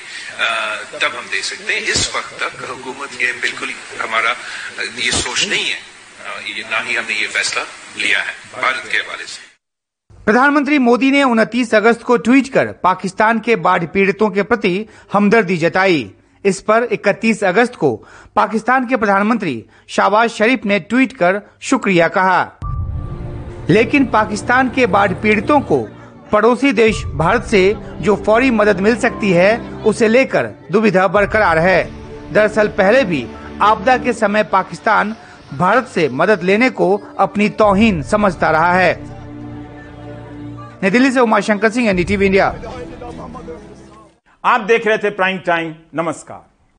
[0.98, 4.36] तब हम दे सकते हैं। इस वक्त तक हुकूमत ये बिल्कुल हमारा,
[4.98, 5.80] ये सोच नहीं है।
[6.70, 7.62] ना ही हमने ये फैसला
[7.98, 9.50] लिया है, भारत के हवाले से।
[10.24, 14.74] प्रधानमंत्री मोदी ने उनतीस अगस्त को ट्वीट कर पाकिस्तान के बाढ़ पीड़ितों के प्रति
[15.12, 16.10] हमदर्दी जताई।
[16.44, 17.90] इस पर 31 अगस्त को
[18.36, 22.42] पाकिस्तान के प्रधानमंत्री शाहबाज शरीफ ने ट्वीट कर शुक्रिया कहा।
[23.70, 25.88] लेकिन पाकिस्तान के बाढ़ पीड़ितों को
[26.32, 31.90] पड़ोसी देश भारत से जो फौरी मदद मिल सकती है, उसे लेकर दुविधा बरकरार है।
[32.32, 33.26] दरअसल पहले भी
[33.62, 35.16] आपदा के समय पाकिस्तान
[35.58, 39.02] भारत से मदद लेने को अपनी तोहिन समझता रहा है।
[40.82, 42.54] नई दिल्ली से उमाशंकर सिंह, एनडीटीवी इंडिया।
[44.44, 46.51] आप देख रहे थे प्राइम टाइम, नमस्कार।